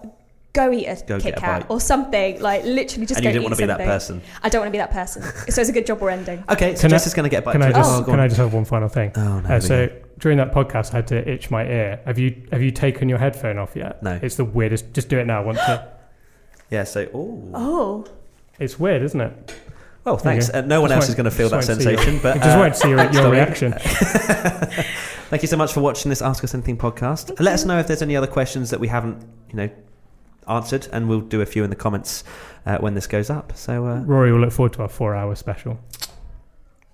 [0.55, 3.29] Go eat a Go Kit get a Kat or something like literally just And go
[3.29, 4.23] you didn't eat want to be that person.
[4.43, 5.23] I don't want to be that person.
[5.53, 6.43] so it's a good job we're ending.
[6.49, 8.15] Okay, so Can I- is going to get back Can to I just Oh, can
[8.15, 8.21] on.
[8.21, 9.11] I just have one final thing?
[9.17, 9.49] Oh, no.
[9.57, 9.89] Uh, so
[10.19, 12.01] during that podcast, I had to itch my ear.
[12.07, 14.01] Have you have you taken your headphone off yet?
[14.03, 14.19] No.
[14.23, 14.93] It's the weirdest.
[14.95, 15.43] Just do it now.
[15.45, 15.59] Once.
[15.59, 15.89] to?
[16.71, 17.51] Yeah, so, ooh.
[17.53, 18.07] Oh,
[18.61, 19.55] It's weird, isn't it?
[20.05, 20.51] Well, thanks.
[20.51, 21.99] Uh, no one Just else is going to feel that just wanted to see your-
[21.99, 23.73] sensation, but I just uh, wanted to see your, thanks, your reaction.
[25.31, 27.41] Thank you so much for watching this Ask Us Anything podcast.
[27.41, 29.71] Let us know if there's any other questions that we haven't, you know,
[30.49, 32.25] answered, and we'll do a few in the comments
[32.67, 33.57] uh, when this goes up.
[33.57, 35.79] So, uh, Rory will look forward to our four-hour special.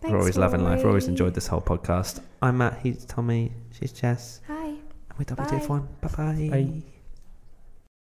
[0.01, 0.79] thanks, Rory's loving life.
[0.79, 0.91] Rory.
[0.91, 2.21] Rory's enjoyed this whole podcast.
[2.43, 2.81] I'm Matt.
[2.83, 3.53] He's Tommy.
[3.79, 4.41] She's Jess.
[4.47, 4.67] Hi.
[4.67, 4.79] And
[5.19, 5.87] we're WTF1.
[6.01, 6.49] Bye-bye.
[6.51, 6.83] Bye.